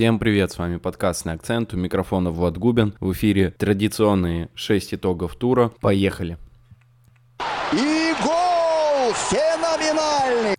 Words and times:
Всем 0.00 0.18
привет, 0.18 0.50
с 0.50 0.56
вами 0.56 0.78
подкастный 0.78 1.34
акцент, 1.34 1.74
у 1.74 1.76
микрофона 1.76 2.30
Влад 2.30 2.56
Губин, 2.56 2.94
в 3.00 3.12
эфире 3.12 3.50
традиционные 3.50 4.48
6 4.54 4.94
итогов 4.94 5.36
тура, 5.36 5.72
поехали! 5.82 6.38
И 7.74 8.14
гол 8.24 9.12
феноменальный! 9.12 10.56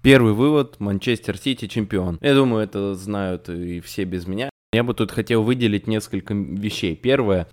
Первый 0.00 0.32
вывод, 0.32 0.80
Манчестер 0.80 1.36
Сити 1.36 1.66
чемпион. 1.66 2.16
Я 2.22 2.34
думаю, 2.34 2.64
это 2.64 2.94
знают 2.94 3.50
и 3.50 3.80
все 3.80 4.04
без 4.04 4.26
меня. 4.26 4.48
Я 4.72 4.82
бы 4.82 4.94
тут 4.94 5.10
хотел 5.10 5.42
выделить 5.42 5.86
несколько 5.86 6.32
вещей. 6.32 6.96
Первое, 6.96 7.48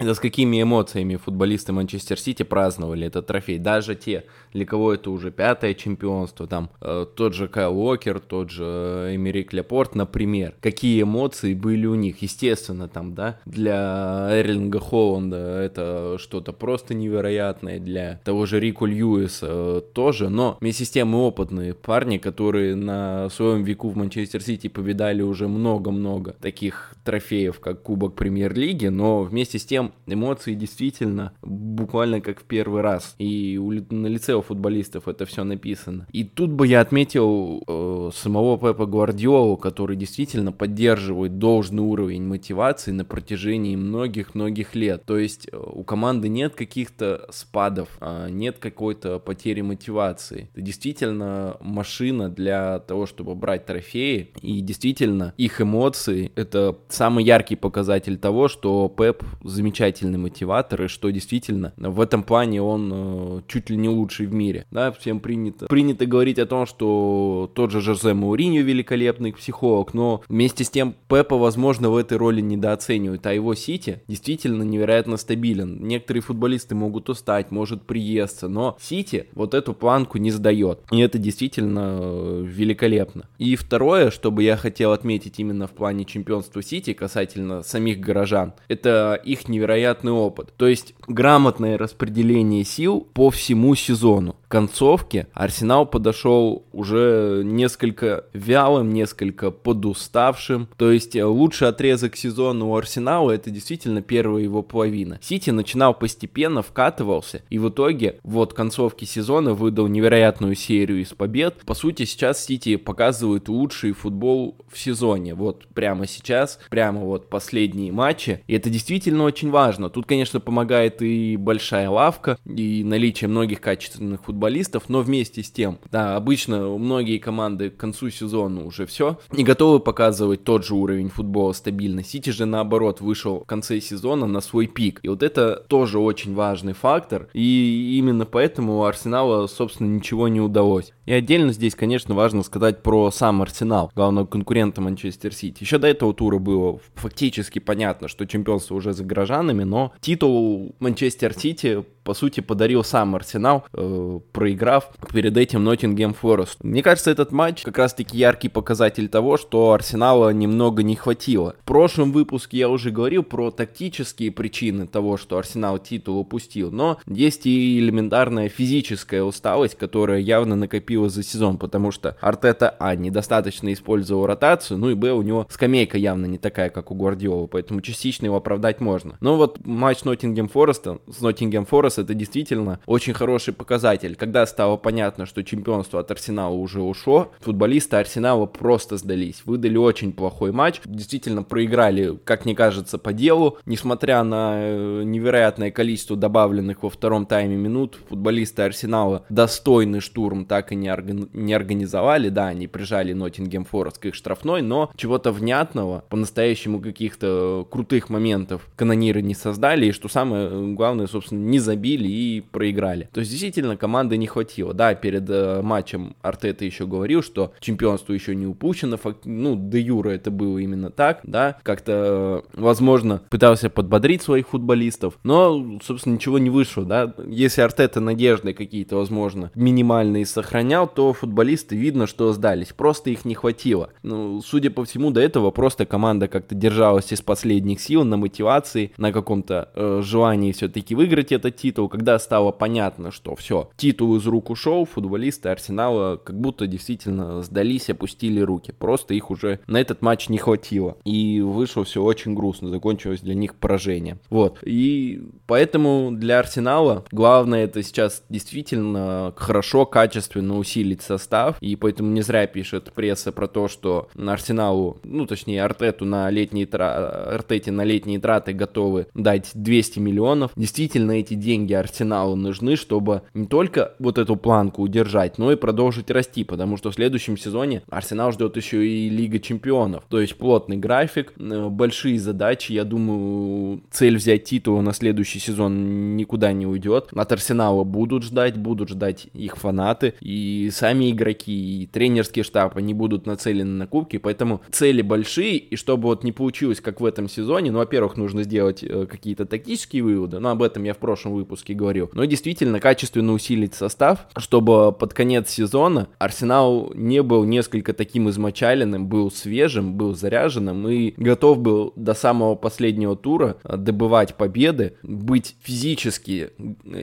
это 0.00 0.14
с 0.14 0.18
какими 0.18 0.62
эмоциями 0.62 1.16
футболисты 1.16 1.72
Манчестер 1.72 2.18
Сити 2.18 2.42
праздновали 2.42 3.06
этот 3.06 3.26
трофей. 3.26 3.58
Даже 3.58 3.94
те, 3.94 4.24
для 4.52 4.64
кого 4.64 4.94
это 4.94 5.10
уже 5.10 5.30
пятое 5.30 5.74
чемпионство, 5.74 6.46
там 6.46 6.70
э, 6.80 7.06
тот 7.14 7.34
же 7.34 7.48
Кайл 7.48 7.78
Уокер, 7.78 8.18
тот 8.18 8.50
же 8.50 8.64
э, 8.64 9.16
Эмерик 9.16 9.52
Лепорт, 9.52 9.94
например. 9.94 10.54
Какие 10.60 11.02
эмоции 11.02 11.54
были 11.54 11.86
у 11.86 11.94
них? 11.94 12.22
Естественно, 12.22 12.88
там, 12.88 13.14
да, 13.14 13.38
для 13.44 14.28
Эрлинга 14.30 14.80
Холланда 14.80 15.36
это 15.36 16.16
что-то 16.18 16.52
просто 16.52 16.94
невероятное, 16.94 17.78
для 17.78 18.20
того 18.24 18.46
же 18.46 18.58
Рику 18.58 18.86
Льюиса 18.86 19.46
э, 19.48 19.82
тоже, 19.92 20.30
но 20.30 20.56
вместе 20.60 20.86
с 20.86 20.90
тем 20.90 21.08
мы 21.08 21.18
опытные 21.18 21.74
парни, 21.74 22.16
которые 22.16 22.74
на 22.74 23.28
своем 23.28 23.64
веку 23.64 23.90
в 23.90 23.96
Манчестер 23.96 24.42
Сити 24.42 24.68
повидали 24.68 25.20
уже 25.20 25.46
много-много 25.46 26.32
таких 26.40 26.94
трофеев, 27.04 27.60
как 27.60 27.82
Кубок 27.82 28.14
Премьер-лиги, 28.14 28.86
но 28.86 29.22
вместе 29.22 29.58
с 29.58 29.64
тем 29.64 29.89
эмоции 30.06 30.54
действительно 30.54 31.32
буквально 31.42 32.20
как 32.20 32.40
в 32.40 32.44
первый 32.44 32.82
раз. 32.82 33.14
И 33.18 33.58
у, 33.58 33.72
на 33.72 34.06
лице 34.06 34.34
у 34.34 34.42
футболистов 34.42 35.08
это 35.08 35.26
все 35.26 35.44
написано. 35.44 36.06
И 36.12 36.24
тут 36.24 36.50
бы 36.50 36.66
я 36.66 36.80
отметил 36.80 37.62
э, 37.66 38.10
самого 38.14 38.58
Пепа 38.58 38.86
Гвардиолу, 38.86 39.56
который 39.56 39.96
действительно 39.96 40.52
поддерживает 40.52 41.38
должный 41.38 41.82
уровень 41.82 42.22
мотивации 42.24 42.92
на 42.92 43.04
протяжении 43.04 43.76
многих-многих 43.76 44.74
лет. 44.74 45.04
То 45.04 45.18
есть 45.18 45.48
э, 45.50 45.56
у 45.56 45.82
команды 45.84 46.28
нет 46.28 46.54
каких-то 46.54 47.26
спадов, 47.30 47.88
э, 48.00 48.28
нет 48.30 48.58
какой-то 48.58 49.18
потери 49.18 49.60
мотивации. 49.60 50.48
Это 50.52 50.62
действительно 50.62 51.56
машина 51.60 52.28
для 52.28 52.78
того, 52.80 53.06
чтобы 53.06 53.34
брать 53.34 53.66
трофеи. 53.66 54.30
И 54.42 54.60
действительно 54.60 55.34
их 55.36 55.60
эмоции— 55.60 56.32
это 56.34 56.76
самый 56.88 57.24
яркий 57.24 57.56
показатель 57.56 58.18
того, 58.18 58.48
что 58.48 58.88
Пеп 58.88 59.22
замечательно 59.42 59.79
замечательный 59.80 60.18
мотиватор, 60.18 60.82
и 60.82 60.88
что 60.88 61.10
действительно 61.10 61.72
в 61.76 62.00
этом 62.00 62.22
плане 62.22 62.60
он 62.60 62.90
э, 62.92 63.40
чуть 63.48 63.70
ли 63.70 63.76
не 63.76 63.88
лучший 63.88 64.26
в 64.26 64.34
мире. 64.34 64.66
Да, 64.70 64.92
всем 64.92 65.20
принято, 65.20 65.66
принято 65.66 66.04
говорить 66.04 66.38
о 66.38 66.46
том, 66.46 66.66
что 66.66 67.50
тот 67.54 67.70
же 67.70 67.80
Жозе 67.80 68.12
Мауриньо 68.12 68.60
великолепный 68.60 69.32
психолог, 69.32 69.94
но 69.94 70.22
вместе 70.28 70.64
с 70.64 70.70
тем 70.70 70.94
Пепа, 71.08 71.36
возможно, 71.36 71.88
в 71.88 71.96
этой 71.96 72.18
роли 72.18 72.42
недооценивают, 72.42 73.26
а 73.26 73.32
его 73.32 73.54
Сити 73.54 74.02
действительно 74.06 74.62
невероятно 74.62 75.16
стабилен. 75.16 75.82
Некоторые 75.82 76.22
футболисты 76.22 76.74
могут 76.74 77.08
устать, 77.08 77.50
может 77.50 77.82
приесться, 77.82 78.48
но 78.48 78.76
Сити 78.80 79.28
вот 79.32 79.54
эту 79.54 79.72
планку 79.72 80.18
не 80.18 80.30
сдает. 80.30 80.80
И 80.92 81.00
это 81.00 81.18
действительно 81.18 81.98
э, 82.00 82.44
великолепно. 82.46 83.28
И 83.38 83.56
второе, 83.56 84.10
что 84.10 84.30
бы 84.30 84.42
я 84.42 84.56
хотел 84.56 84.92
отметить 84.92 85.40
именно 85.40 85.66
в 85.66 85.72
плане 85.72 86.04
чемпионства 86.04 86.62
Сити 86.62 86.92
касательно 86.92 87.62
самих 87.62 88.00
горожан, 88.00 88.52
это 88.68 89.20
их 89.24 89.48
невероятно 89.48 89.69
невероятный 89.70 90.12
опыт. 90.12 90.52
То 90.56 90.66
есть 90.66 90.94
грамотное 91.06 91.78
распределение 91.78 92.64
сил 92.64 93.06
по 93.12 93.30
всему 93.30 93.74
сезону. 93.74 94.36
Концовке 94.50 95.28
Арсенал 95.32 95.86
подошел 95.86 96.64
уже 96.72 97.42
несколько 97.44 98.24
вялым, 98.32 98.92
несколько 98.92 99.52
подуставшим. 99.52 100.68
То 100.76 100.90
есть 100.90 101.14
э, 101.14 101.24
лучший 101.24 101.68
отрезок 101.68 102.16
сезона 102.16 102.64
у 102.66 102.74
Арсенала 102.74 103.30
это 103.30 103.48
действительно 103.50 104.02
первая 104.02 104.42
его 104.42 104.64
половина. 104.64 105.20
Сити 105.22 105.50
начинал 105.50 105.94
постепенно, 105.94 106.62
вкатывался, 106.62 107.42
и 107.48 107.60
в 107.60 107.68
итоге 107.68 108.18
вот 108.24 108.52
концовке 108.52 109.06
сезона 109.06 109.54
выдал 109.54 109.86
невероятную 109.86 110.56
серию 110.56 111.00
из 111.00 111.10
побед. 111.10 111.60
По 111.64 111.74
сути, 111.74 112.04
сейчас 112.04 112.44
Сити 112.44 112.74
показывает 112.74 113.48
лучший 113.48 113.92
футбол 113.92 114.56
в 114.68 114.76
сезоне. 114.76 115.36
Вот 115.36 115.68
прямо 115.68 116.08
сейчас, 116.08 116.58
прямо 116.70 117.02
вот 117.02 117.30
последние 117.30 117.92
матчи. 117.92 118.42
И 118.48 118.54
это 118.56 118.68
действительно 118.68 119.22
очень 119.22 119.50
важно. 119.50 119.90
Тут, 119.90 120.06
конечно, 120.06 120.40
помогает 120.40 121.02
и 121.02 121.36
большая 121.36 121.88
лавка, 121.88 122.36
и 122.44 122.82
наличие 122.82 123.28
многих 123.28 123.60
качественных 123.60 124.24
футболистов, 124.24 124.39
но 124.88 125.02
вместе 125.02 125.42
с 125.42 125.50
тем, 125.50 125.78
да, 125.90 126.16
обычно 126.16 126.68
многие 126.78 127.18
команды 127.18 127.70
к 127.70 127.76
концу 127.76 128.10
сезона 128.10 128.64
уже 128.64 128.86
все, 128.86 129.18
не 129.30 129.44
готовы 129.44 129.80
показывать 129.80 130.44
тот 130.44 130.64
же 130.64 130.74
уровень 130.74 131.08
футбола 131.08 131.52
стабильно. 131.52 132.02
Сити 132.02 132.30
же, 132.30 132.46
наоборот, 132.46 133.00
вышел 133.00 133.40
в 133.40 133.46
конце 133.46 133.80
сезона 133.80 134.26
на 134.26 134.40
свой 134.40 134.66
пик. 134.66 135.00
И 135.02 135.08
вот 135.08 135.22
это 135.22 135.64
тоже 135.68 135.98
очень 135.98 136.34
важный 136.34 136.72
фактор, 136.72 137.28
и 137.32 137.96
именно 137.98 138.26
поэтому 138.26 138.78
у 138.78 138.82
Арсенала, 138.84 139.46
собственно, 139.46 139.88
ничего 139.88 140.28
не 140.28 140.40
удалось. 140.40 140.92
И 141.06 141.12
отдельно 141.12 141.52
здесь, 141.52 141.74
конечно, 141.74 142.14
важно 142.14 142.42
сказать 142.42 142.82
про 142.82 143.10
сам 143.10 143.42
Арсенал, 143.42 143.90
главного 143.94 144.26
конкурента 144.26 144.80
Манчестер 144.80 145.34
Сити. 145.34 145.62
Еще 145.62 145.78
до 145.78 145.88
этого 145.88 146.14
тура 146.14 146.38
было 146.38 146.78
фактически 146.94 147.58
понятно, 147.58 148.08
что 148.08 148.26
чемпионство 148.26 148.74
уже 148.74 148.92
за 148.92 149.04
горожанами, 149.04 149.64
но 149.64 149.92
титул 150.00 150.74
Манчестер 150.78 151.34
Сити 151.34 151.84
по 152.04 152.14
сути, 152.14 152.40
подарил 152.40 152.82
сам 152.82 153.14
Арсенал, 153.14 153.64
э, 153.72 154.20
проиграв 154.32 154.90
перед 155.12 155.36
этим 155.36 155.64
Ноттингем 155.64 156.14
Форест. 156.14 156.62
Мне 156.62 156.82
кажется, 156.82 157.10
этот 157.10 157.32
матч 157.32 157.62
как 157.62 157.78
раз-таки 157.78 158.16
яркий 158.16 158.48
показатель 158.48 159.08
того, 159.08 159.36
что 159.36 159.72
Арсенала 159.72 160.30
немного 160.30 160.82
не 160.82 160.96
хватило. 160.96 161.56
В 161.62 161.64
прошлом 161.64 162.12
выпуске 162.12 162.58
я 162.58 162.68
уже 162.68 162.90
говорил 162.90 163.22
про 163.22 163.50
тактические 163.50 164.30
причины 164.30 164.86
того, 164.86 165.16
что 165.16 165.38
Арсенал 165.38 165.78
титул 165.78 166.18
упустил, 166.18 166.70
но 166.70 166.98
есть 167.06 167.46
и 167.46 167.78
элементарная 167.78 168.48
физическая 168.48 169.22
усталость, 169.22 169.76
которая 169.76 170.20
явно 170.20 170.56
накопилась 170.56 171.12
за 171.12 171.22
сезон, 171.22 171.58
потому 171.58 171.90
что 171.90 172.16
Артета, 172.20 172.74
а, 172.78 172.94
недостаточно 172.94 173.72
использовал 173.72 174.26
ротацию, 174.26 174.78
ну 174.78 174.90
и, 174.90 174.94
б, 174.94 175.12
у 175.12 175.22
него 175.22 175.46
скамейка 175.50 175.98
явно 175.98 176.26
не 176.26 176.38
такая, 176.38 176.70
как 176.70 176.90
у 176.90 176.94
Гвардиолы, 176.94 177.48
поэтому 177.48 177.80
частично 177.80 178.26
его 178.26 178.36
оправдать 178.36 178.80
можно. 178.80 179.16
Но 179.20 179.36
вот 179.36 179.64
матч 179.64 180.04
Ноттингем 180.04 180.48
Фореста 180.48 180.98
с 181.08 181.20
Ноттингем 181.20 181.66
Форест 181.66 181.98
это 181.98 182.14
действительно 182.14 182.80
очень 182.86 183.14
хороший 183.14 183.54
показатель. 183.54 184.16
Когда 184.20 184.44
стало 184.44 184.76
понятно, 184.76 185.24
что 185.24 185.42
чемпионство 185.42 185.98
от 185.98 186.10
Арсенала 186.10 186.52
уже 186.52 186.82
ушло, 186.82 187.32
футболисты 187.40 187.96
Арсенала 187.96 188.44
просто 188.44 188.98
сдались. 188.98 189.40
Выдали 189.46 189.78
очень 189.78 190.12
плохой 190.12 190.52
матч. 190.52 190.82
Действительно 190.84 191.42
проиграли, 191.42 192.18
как 192.24 192.44
мне 192.44 192.54
кажется, 192.54 192.98
по 192.98 193.14
делу. 193.14 193.56
Несмотря 193.64 194.22
на 194.22 194.56
э, 194.56 195.02
невероятное 195.04 195.70
количество 195.70 196.18
добавленных 196.18 196.82
во 196.82 196.90
втором 196.90 197.24
тайме 197.24 197.56
минут, 197.56 197.98
футболисты 198.10 198.60
Арсенала 198.60 199.24
достойный 199.30 200.00
штурм 200.00 200.44
так 200.44 200.70
и 200.70 200.74
не, 200.74 200.88
органи- 200.88 201.30
не 201.32 201.54
организовали. 201.54 202.28
Да, 202.28 202.48
они 202.48 202.66
прижали 202.66 203.14
Ноттингем 203.14 203.64
Форест 203.64 203.96
к 203.96 204.04
их 204.04 204.14
штрафной, 204.14 204.60
но 204.60 204.90
чего-то 204.96 205.32
внятного, 205.32 206.04
по-настоящему 206.10 206.80
каких-то 206.80 207.66
крутых 207.70 208.10
моментов 208.10 208.68
канониры 208.76 209.22
не 209.22 209.34
создали. 209.34 209.86
И 209.86 209.92
что 209.92 210.10
самое 210.10 210.46
э, 210.50 210.72
главное, 210.74 211.06
собственно, 211.06 211.38
не 211.38 211.58
забили 211.58 212.06
и 212.06 212.42
проиграли. 212.42 213.08
То 213.14 213.20
есть 213.20 213.30
действительно 213.30 213.78
команды 214.10 214.16
не 214.16 214.26
хватило. 214.26 214.74
Да, 214.74 214.94
перед 214.94 215.28
э, 215.28 215.62
матчем 215.62 216.14
Артета 216.22 216.64
еще 216.64 216.86
говорил, 216.86 217.22
что 217.22 217.52
чемпионство 217.60 218.12
еще 218.12 218.34
не 218.34 218.46
упущено. 218.46 218.96
Фак... 218.96 219.18
Ну, 219.24 219.56
де 219.56 219.80
юра 219.80 220.10
это 220.10 220.30
было 220.30 220.58
именно 220.58 220.90
так, 220.90 221.20
да. 221.22 221.56
Как-то, 221.62 222.42
э, 222.54 222.60
возможно, 222.60 223.22
пытался 223.30 223.70
подбодрить 223.70 224.22
своих 224.22 224.48
футболистов, 224.48 225.18
но, 225.22 225.78
собственно, 225.82 226.14
ничего 226.14 226.38
не 226.38 226.50
вышло, 226.50 226.84
да. 226.84 227.14
Если 227.26 227.62
Артета 227.62 228.00
надежды 228.00 228.52
какие-то, 228.52 228.96
возможно, 228.96 229.50
минимальные 229.54 230.26
сохранял, 230.26 230.88
то 230.88 231.12
футболисты 231.12 231.76
видно, 231.76 232.06
что 232.06 232.32
сдались. 232.32 232.72
Просто 232.72 233.10
их 233.10 233.24
не 233.24 233.34
хватило. 233.34 233.90
Ну, 234.02 234.40
судя 234.42 234.70
по 234.70 234.84
всему, 234.84 235.10
до 235.10 235.20
этого 235.20 235.50
просто 235.50 235.86
команда 235.86 236.28
как-то 236.28 236.54
держалась 236.54 237.12
из 237.12 237.22
последних 237.22 237.80
сил 237.80 238.04
на 238.04 238.16
мотивации, 238.16 238.90
на 238.96 239.12
каком-то 239.12 239.68
э, 239.74 240.00
желании 240.02 240.52
все-таки 240.52 240.94
выиграть 240.94 241.32
этот 241.32 241.56
титул 241.56 241.88
когда 241.88 242.18
стало 242.18 242.50
понятно, 242.52 243.10
что 243.10 243.34
все, 243.36 243.68
титул 243.76 243.99
из 244.00 244.26
рук 244.26 244.50
ушел, 244.50 244.84
футболисты 244.84 245.48
Арсенала 245.48 246.16
как 246.16 246.38
будто 246.38 246.66
действительно 246.66 247.42
сдались, 247.42 247.90
опустили 247.90 248.40
руки. 248.40 248.72
Просто 248.72 249.14
их 249.14 249.30
уже 249.30 249.60
на 249.66 249.80
этот 249.80 250.02
матч 250.02 250.28
не 250.28 250.38
хватило. 250.38 250.96
И 251.04 251.40
вышло 251.40 251.84
все 251.84 252.02
очень 252.02 252.34
грустно, 252.34 252.68
закончилось 252.68 253.20
для 253.20 253.34
них 253.34 253.54
поражение. 253.54 254.18
Вот. 254.30 254.58
И 254.62 255.22
поэтому 255.46 256.10
для 256.12 256.38
Арсенала 256.38 257.04
главное 257.10 257.64
это 257.64 257.82
сейчас 257.82 258.24
действительно 258.28 259.32
хорошо, 259.36 259.86
качественно 259.86 260.58
усилить 260.58 261.02
состав. 261.02 261.56
И 261.60 261.76
поэтому 261.76 262.10
не 262.10 262.22
зря 262.22 262.46
пишет 262.46 262.92
пресса 262.92 263.32
про 263.32 263.48
то, 263.48 263.68
что 263.68 264.08
на 264.14 264.32
Арсеналу, 264.32 264.98
ну 265.04 265.26
точнее 265.26 265.64
Артету 265.64 266.04
на 266.04 266.30
летние 266.30 266.66
траты, 266.66 267.34
Артете 267.34 267.70
на 267.70 267.84
летние 267.84 268.20
траты 268.20 268.52
готовы 268.52 269.06
дать 269.14 269.50
200 269.54 269.98
миллионов. 269.98 270.52
Действительно 270.56 271.12
эти 271.12 271.34
деньги 271.34 271.72
Арсеналу 271.72 272.36
нужны, 272.36 272.76
чтобы 272.76 273.22
не 273.34 273.46
только 273.46 273.89
вот 273.98 274.18
эту 274.18 274.36
планку 274.36 274.82
удержать, 274.82 275.38
но 275.38 275.52
и 275.52 275.56
продолжить 275.56 276.10
расти, 276.10 276.44
потому 276.44 276.76
что 276.76 276.90
в 276.90 276.94
следующем 276.94 277.36
сезоне 277.36 277.82
Арсенал 277.88 278.32
ждет 278.32 278.56
еще 278.56 278.86
и 278.86 279.08
Лига 279.08 279.38
Чемпионов. 279.38 280.04
То 280.08 280.20
есть 280.20 280.36
плотный 280.36 280.76
график, 280.76 281.32
э, 281.38 281.68
большие 281.68 282.18
задачи. 282.18 282.72
Я 282.72 282.84
думаю, 282.84 283.82
цель 283.90 284.16
взять 284.16 284.44
титул 284.44 284.80
на 284.82 284.92
следующий 284.92 285.38
сезон 285.38 286.16
никуда 286.16 286.52
не 286.52 286.66
уйдет. 286.66 287.08
От 287.14 287.32
Арсенала 287.32 287.84
будут 287.84 288.24
ждать, 288.24 288.56
будут 288.56 288.88
ждать 288.88 289.28
их 289.32 289.56
фанаты. 289.56 290.14
И 290.20 290.70
сами 290.72 291.10
игроки, 291.10 291.82
и 291.82 291.86
тренерский 291.86 292.42
штаб, 292.42 292.76
они 292.76 292.94
будут 292.94 293.26
нацелены 293.26 293.70
на 293.70 293.86
кубки. 293.86 294.18
Поэтому 294.18 294.60
цели 294.70 295.02
большие. 295.02 295.56
И 295.56 295.76
чтобы 295.76 296.04
вот 296.04 296.24
не 296.24 296.32
получилось, 296.32 296.80
как 296.80 297.00
в 297.00 297.04
этом 297.04 297.28
сезоне, 297.28 297.70
ну, 297.72 297.78
во-первых, 297.78 298.16
нужно 298.16 298.42
сделать 298.42 298.82
э, 298.82 299.06
какие-то 299.06 299.46
тактические 299.46 300.02
выводы. 300.02 300.38
Но 300.38 300.50
об 300.50 300.62
этом 300.62 300.84
я 300.84 300.94
в 300.94 300.98
прошлом 300.98 301.34
выпуске 301.34 301.74
говорил. 301.74 302.10
Но 302.12 302.24
действительно, 302.24 302.80
качественно 302.80 303.32
усилить 303.32 303.74
состав, 303.80 304.26
чтобы 304.36 304.92
под 304.92 305.14
конец 305.14 305.50
сезона 305.50 306.08
Арсенал 306.18 306.92
не 306.94 307.22
был 307.22 307.44
несколько 307.44 307.92
таким 307.92 308.28
измочаленным, 308.28 309.06
был 309.06 309.30
свежим, 309.30 309.94
был 309.94 310.14
заряженным 310.14 310.88
и 310.88 311.12
готов 311.16 311.58
был 311.58 311.92
до 311.96 312.14
самого 312.14 312.54
последнего 312.54 313.16
тура 313.16 313.56
добывать 313.64 314.34
победы, 314.34 314.94
быть 315.02 315.56
физически 315.62 316.50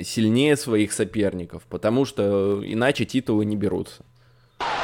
сильнее 0.04 0.56
своих 0.56 0.94
соперников, 0.94 1.64
потому 1.70 2.06
что 2.06 2.62
иначе 2.64 3.06
титулы 3.06 3.46
не 3.46 3.56
берутся. 3.56 4.04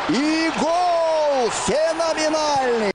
И 0.09 0.49
гол 0.59 1.49
феноменальный! 1.49 2.93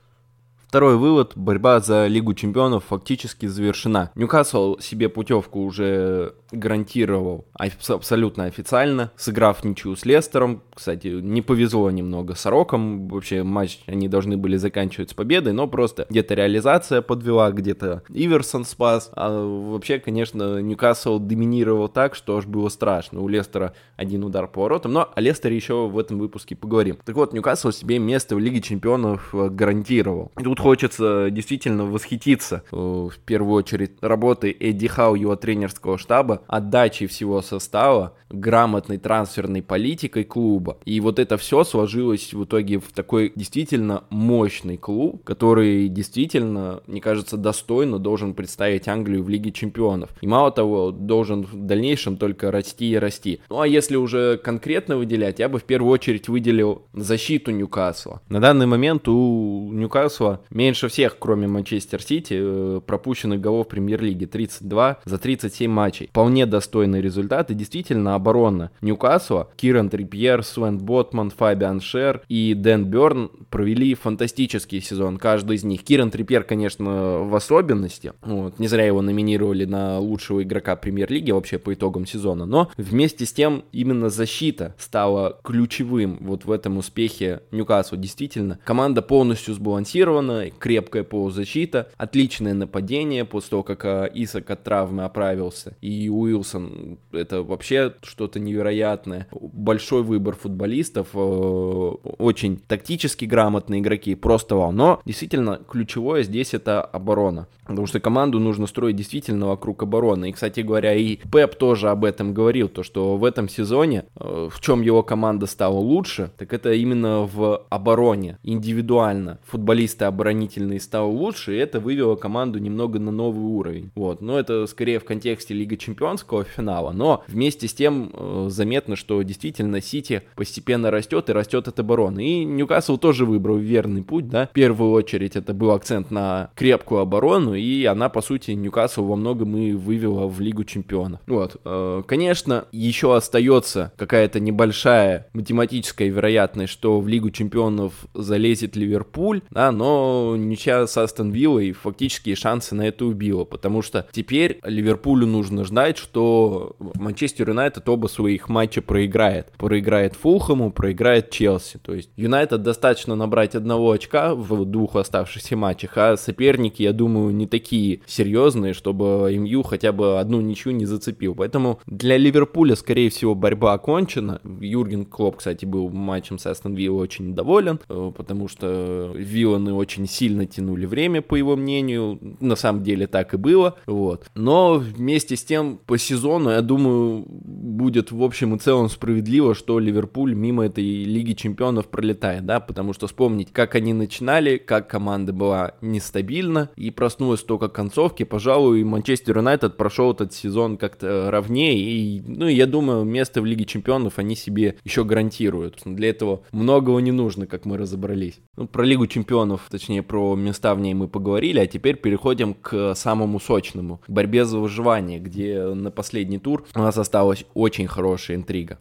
Второй 0.69 0.97
вывод. 0.97 1.31
Борьба 1.35 1.79
за 1.79 2.05
Лигу 2.05 2.35
Чемпионов 2.35 2.83
фактически 2.89 3.47
завершена. 3.47 4.11
Ньюкасл 4.13 4.77
себе 4.77 5.09
путевку 5.09 5.61
уже 5.63 6.35
гарантировал 6.51 7.45
абсолютно 7.87 8.45
официально, 8.45 9.11
сыграв 9.15 9.63
ничью 9.63 9.95
с 9.95 10.05
Лестером. 10.05 10.61
Кстати, 10.73 11.07
не 11.07 11.41
повезло 11.41 11.89
немного 11.89 12.35
с 12.35 12.45
Роком. 12.45 13.07
Вообще 13.07 13.41
матч 13.41 13.79
они 13.87 14.07
должны 14.07 14.37
были 14.37 14.57
заканчивать 14.57 15.09
с 15.09 15.13
победой, 15.15 15.53
но 15.53 15.67
просто 15.67 16.05
где-то 16.07 16.35
реализация 16.35 17.01
подвела, 17.01 17.51
где-то 17.51 18.03
Иверсон 18.09 18.63
спас. 18.63 19.09
А 19.13 19.43
вообще, 19.43 19.97
конечно, 19.97 20.61
Ньюкасл 20.61 21.17
доминировал 21.17 21.87
так, 21.87 22.13
что 22.13 22.37
аж 22.37 22.45
было 22.45 22.69
страшно. 22.69 23.21
У 23.21 23.27
Лестера 23.27 23.73
один 23.95 24.23
удар 24.23 24.47
по 24.47 24.61
воротам, 24.61 24.93
но 24.93 25.09
о 25.15 25.19
Лестере 25.19 25.55
еще 25.55 25.87
в 25.87 25.97
этом 25.97 26.19
выпуске 26.19 26.55
поговорим. 26.55 26.99
Так 27.05 27.15
вот, 27.15 27.33
Ньюкасл 27.33 27.71
себе 27.71 27.97
место 27.97 28.35
в 28.35 28.39
Лиге 28.39 28.61
Чемпионов 28.61 29.33
э, 29.33 29.49
гарантировал. 29.49 30.31
И 30.37 30.43
тут 30.43 30.58
хочется 30.59 31.29
действительно 31.31 31.85
восхититься 31.85 32.63
э, 32.71 32.75
в 32.75 33.17
первую 33.25 33.55
очередь 33.55 33.91
работой 34.01 34.51
Эдди 34.51 34.87
Хау, 34.87 35.15
его 35.15 35.35
тренерского 35.35 35.97
штаба, 35.97 36.41
отдачей 36.47 37.07
всего 37.07 37.41
состава, 37.41 38.13
грамотной 38.29 38.97
трансферной 38.97 39.61
политикой 39.61 40.23
клуба. 40.23 40.77
И 40.85 40.99
вот 40.99 41.19
это 41.19 41.37
все 41.37 41.63
сложилось 41.63 42.33
в 42.33 42.43
итоге 42.43 42.79
в 42.79 42.91
такой 42.91 43.31
действительно 43.35 44.03
мощный 44.09 44.77
клуб, 44.77 45.23
который 45.23 45.87
действительно, 45.87 46.81
мне 46.87 47.01
кажется, 47.01 47.37
достойно 47.37 47.99
должен 47.99 48.33
представить 48.33 48.87
Англию 48.87 49.23
в 49.23 49.29
Лиге 49.29 49.51
Чемпионов. 49.51 50.09
И 50.21 50.27
мало 50.27 50.51
того, 50.51 50.91
должен 50.91 51.43
в 51.43 51.55
дальнейшем 51.55 52.17
только 52.17 52.51
расти 52.51 52.91
и 52.91 52.97
расти. 52.97 53.41
Ну 53.49 53.61
а 53.61 53.67
если 53.67 53.95
уже 53.95 54.37
конкретно 54.37 54.97
выделять, 54.97 55.39
я 55.39 55.49
бы 55.49 55.59
в 55.59 55.63
первую 55.63 55.91
очередь 55.91 56.29
выделил 56.29 56.83
защиту 56.93 57.51
Ньюкасла. 57.51 58.21
На 58.29 58.39
данный 58.39 58.65
момент 58.65 59.07
у 59.07 59.71
Ньюкасла 59.71 60.41
меньше 60.51 60.87
всех, 60.87 61.17
кроме 61.19 61.47
Манчестер 61.47 62.01
Сити, 62.01 62.37
э, 62.39 62.81
пропущенных 62.85 63.41
голов 63.41 63.67
премьер-лиги 63.67 64.25
32 64.25 64.99
за 65.05 65.17
37 65.17 65.71
матчей. 65.71 66.07
Вполне 66.07 66.45
достойный 66.45 67.01
результат. 67.01 67.51
И 67.51 67.53
действительно, 67.53 68.15
оборона 68.15 68.71
Ньюкасла, 68.81 69.49
Киран 69.55 69.89
Трипьер, 69.89 70.43
Свен 70.43 70.77
Ботман, 70.77 71.29
Фабиан 71.29 71.81
Шер 71.81 72.21
и 72.27 72.53
Дэн 72.53 72.85
Берн 72.85 73.31
провели 73.49 73.93
фантастический 73.93 74.81
сезон, 74.81 75.17
каждый 75.17 75.57
из 75.57 75.63
них. 75.63 75.83
Киран 75.83 76.11
Трипьер, 76.11 76.43
конечно, 76.43 77.19
в 77.19 77.35
особенности. 77.35 78.13
Вот, 78.21 78.59
не 78.59 78.67
зря 78.67 78.85
его 78.85 79.01
номинировали 79.01 79.65
на 79.65 79.99
лучшего 79.99 80.43
игрока 80.43 80.75
премьер-лиги 80.75 81.31
вообще 81.31 81.57
по 81.57 81.73
итогам 81.73 82.05
сезона. 82.05 82.45
Но 82.45 82.69
вместе 82.77 83.25
с 83.25 83.33
тем 83.33 83.63
именно 83.71 84.09
защита 84.09 84.75
стала 84.77 85.39
ключевым 85.43 86.17
вот 86.21 86.45
в 86.45 86.51
этом 86.51 86.77
успехе 86.77 87.41
Ньюкасла. 87.51 87.97
Действительно, 87.97 88.59
команда 88.63 89.01
полностью 89.01 89.53
сбалансирована, 89.53 90.38
крепкая 90.47 91.03
полузащита, 91.03 91.89
отличное 91.97 92.53
нападение 92.53 93.25
после 93.25 93.49
того, 93.51 93.63
как 93.63 93.85
а, 93.85 94.05
Исак 94.05 94.49
от 94.49 94.63
травмы 94.63 95.03
оправился. 95.03 95.75
И 95.81 96.09
Уилсон 96.09 96.97
это 97.11 97.43
вообще 97.43 97.93
что-то 98.01 98.39
невероятное. 98.39 99.27
Большой 99.31 100.03
выбор 100.03 100.35
футболистов, 100.35 101.09
э, 101.13 101.17
очень 101.17 102.57
тактически 102.57 103.25
грамотные 103.25 103.81
игроки, 103.81 104.15
просто 104.15 104.55
вау. 104.55 104.71
Но 104.71 105.01
действительно 105.05 105.59
ключевое 105.67 106.23
здесь 106.23 106.53
это 106.53 106.81
оборона. 106.81 107.47
Потому 107.69 107.85
что 107.85 107.99
команду 107.99 108.39
нужно 108.39 108.65
строить 108.65 108.95
действительно 108.95 109.47
вокруг 109.47 109.83
обороны. 109.83 110.29
И, 110.29 110.31
кстати 110.31 110.61
говоря, 110.61 110.95
и 110.95 111.17
Пеп 111.31 111.55
тоже 111.55 111.89
об 111.89 112.03
этом 112.03 112.33
говорил, 112.33 112.67
то 112.67 112.81
что 112.81 113.15
в 113.15 113.23
этом 113.23 113.47
сезоне, 113.47 114.05
э, 114.15 114.49
в 114.51 114.59
чем 114.59 114.81
его 114.81 115.03
команда 115.03 115.45
стала 115.45 115.77
лучше, 115.77 116.31
так 116.37 116.51
это 116.51 116.73
именно 116.73 117.29
в 117.31 117.63
обороне, 117.69 118.39
индивидуально. 118.43 119.39
Футболисты 119.45 120.05
оборонительные 120.29 120.79
стали 120.79 120.99
лучше, 120.99 121.55
и 121.55 121.57
это 121.57 121.79
вывело 121.79 122.15
команду 122.15 122.59
немного 122.59 122.99
на 122.99 123.11
новый 123.11 123.43
уровень. 123.43 123.91
Вот. 123.95 124.21
Но 124.21 124.39
это 124.39 124.67
скорее 124.67 124.99
в 124.99 125.05
контексте 125.05 125.53
Лиги 125.53 125.75
чемпионского 125.75 126.43
финала, 126.43 126.91
но 126.91 127.23
вместе 127.27 127.67
с 127.67 127.73
тем 127.73 128.11
э, 128.13 128.47
заметно, 128.49 128.95
что 128.95 129.21
действительно 129.21 129.81
Сити 129.81 130.23
постепенно 130.35 130.91
растет 130.91 131.29
и 131.29 131.33
растет 131.33 131.67
от 131.67 131.79
обороны. 131.79 132.25
И 132.25 132.45
Ньюкасл 132.45 132.97
тоже 132.97 133.25
выбрал 133.25 133.57
верный 133.57 134.03
путь, 134.03 134.27
да. 134.29 134.47
В 134.47 134.51
первую 134.51 134.91
очередь 134.91 135.35
это 135.35 135.53
был 135.53 135.71
акцент 135.71 136.11
на 136.11 136.51
крепкую 136.55 137.01
оборону, 137.01 137.55
и 137.55 137.85
она, 137.85 138.09
по 138.09 138.21
сути, 138.21 138.51
Ньюкасл 138.51 139.05
во 139.05 139.15
многом 139.15 139.55
и 139.57 139.73
вывела 139.73 140.27
в 140.27 140.39
Лигу 140.41 140.63
чемпионов. 140.63 141.21
Вот. 141.27 141.57
Э, 141.65 142.03
конечно, 142.05 142.65
еще 142.71 143.15
остается 143.15 143.93
какая-то 143.97 144.39
небольшая 144.39 145.27
математическая 145.33 146.09
вероятность, 146.09 146.73
что 146.73 146.99
в 146.99 147.07
Лигу 147.07 147.31
чемпионов 147.31 147.93
залезет 148.13 148.75
Ливерпуль, 148.75 149.41
да, 149.49 149.71
но 149.71 150.18
ничья 150.35 150.85
с 150.87 150.97
Астон 150.97 151.31
Виллой 151.31 151.71
фактически 151.71 152.35
шансы 152.35 152.75
на 152.75 152.87
это 152.87 153.05
убила, 153.05 153.45
потому 153.45 153.81
что 153.81 154.07
теперь 154.11 154.59
Ливерпулю 154.63 155.27
нужно 155.27 155.63
ждать, 155.63 155.97
что 155.97 156.75
Манчестер 156.95 157.49
Юнайтед 157.49 157.87
оба 157.87 158.07
своих 158.07 158.49
матча 158.49 158.81
проиграет. 158.81 159.51
Проиграет 159.57 160.15
Фулхэму, 160.15 160.71
проиграет 160.71 161.29
Челси. 161.29 161.79
То 161.81 161.93
есть 161.93 162.09
Юнайтед 162.15 162.61
достаточно 162.61 163.15
набрать 163.15 163.55
одного 163.55 163.91
очка 163.91 164.35
в 164.35 164.65
двух 164.65 164.95
оставшихся 164.95 165.55
матчах, 165.55 165.97
а 165.97 166.17
соперники, 166.17 166.81
я 166.81 166.93
думаю, 166.93 167.33
не 167.33 167.47
такие 167.47 168.01
серьезные, 168.05 168.73
чтобы 168.73 169.33
МЮ 169.35 169.63
хотя 169.63 169.91
бы 169.91 170.19
одну 170.19 170.41
ничью 170.41 170.73
не 170.73 170.85
зацепил. 170.85 171.35
Поэтому 171.35 171.79
для 171.85 172.17
Ливерпуля, 172.17 172.75
скорее 172.75 173.09
всего, 173.09 173.35
борьба 173.35 173.73
окончена. 173.73 174.41
Юрген 174.59 175.05
Клоп, 175.05 175.37
кстати, 175.37 175.65
был 175.65 175.89
матчем 175.89 176.37
с 176.37 176.45
Астон 176.45 176.75
Виллой 176.75 177.03
очень 177.03 177.33
доволен, 177.33 177.79
э, 177.87 178.11
потому 178.15 178.47
что 178.47 179.11
Вилланы 179.15 179.73
очень 179.73 180.07
сильно 180.09 180.45
тянули 180.45 180.85
время, 180.85 181.21
по 181.21 181.35
его 181.35 181.55
мнению. 181.55 182.19
На 182.39 182.55
самом 182.55 182.83
деле 182.83 183.07
так 183.07 183.33
и 183.33 183.37
было. 183.37 183.77
Вот. 183.85 184.27
Но 184.35 184.75
вместе 184.75 185.35
с 185.35 185.43
тем 185.43 185.79
по 185.85 185.97
сезону, 185.97 186.49
я 186.49 186.61
думаю, 186.61 187.25
будет 187.27 188.11
в 188.11 188.21
общем 188.23 188.55
и 188.55 188.59
целом 188.59 188.89
справедливо, 188.89 189.55
что 189.55 189.79
Ливерпуль 189.79 190.33
мимо 190.33 190.65
этой 190.65 190.83
Лиги 190.83 191.33
Чемпионов 191.33 191.87
пролетает, 191.87 192.45
да, 192.45 192.59
потому 192.59 192.93
что 192.93 193.07
вспомнить, 193.07 193.51
как 193.51 193.75
они 193.75 193.93
начинали, 193.93 194.57
как 194.57 194.89
команда 194.89 195.33
была 195.33 195.73
нестабильна 195.81 196.69
и 196.75 196.91
проснулась 196.91 197.43
только 197.43 197.69
к 197.69 197.73
концовке, 197.73 198.25
пожалуй, 198.25 198.83
Манчестер 198.83 199.37
Юнайтед 199.37 199.77
прошел 199.77 200.11
этот 200.11 200.33
сезон 200.33 200.77
как-то 200.77 201.29
ровнее, 201.31 201.79
и, 201.79 202.21
ну, 202.25 202.47
я 202.47 202.65
думаю, 202.65 203.03
место 203.03 203.41
в 203.41 203.45
Лиге 203.45 203.65
Чемпионов 203.65 204.19
они 204.19 204.35
себе 204.35 204.75
еще 204.83 205.03
гарантируют. 205.03 205.79
Для 205.85 206.09
этого 206.09 206.43
многого 206.51 206.99
не 206.99 207.11
нужно, 207.11 207.47
как 207.47 207.65
мы 207.65 207.77
разобрались. 207.77 208.39
Ну, 208.55 208.67
про 208.67 208.83
Лигу 208.83 209.07
Чемпионов, 209.07 209.67
точнее, 209.69 209.88
про 210.01 210.35
места 210.35 210.75
в 210.75 210.79
ней 210.79 210.93
мы 210.93 211.07
поговорили, 211.07 211.59
а 211.59 211.67
теперь 211.67 211.95
переходим 211.95 212.53
к 212.53 212.93
самому 212.95 213.39
сочному, 213.39 213.97
к 213.97 214.09
борьбе 214.09 214.45
за 214.45 214.59
выживание, 214.59 215.19
где 215.19 215.63
на 215.63 215.91
последний 215.91 216.39
тур 216.39 216.65
у 216.75 216.79
нас 216.79 216.97
осталась 216.97 217.45
очень 217.53 217.87
хорошая 217.87 218.37
интрига. 218.37 218.77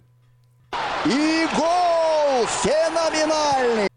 И 1.07 1.47
гол 1.57 2.47
феноменальный! 2.47 3.88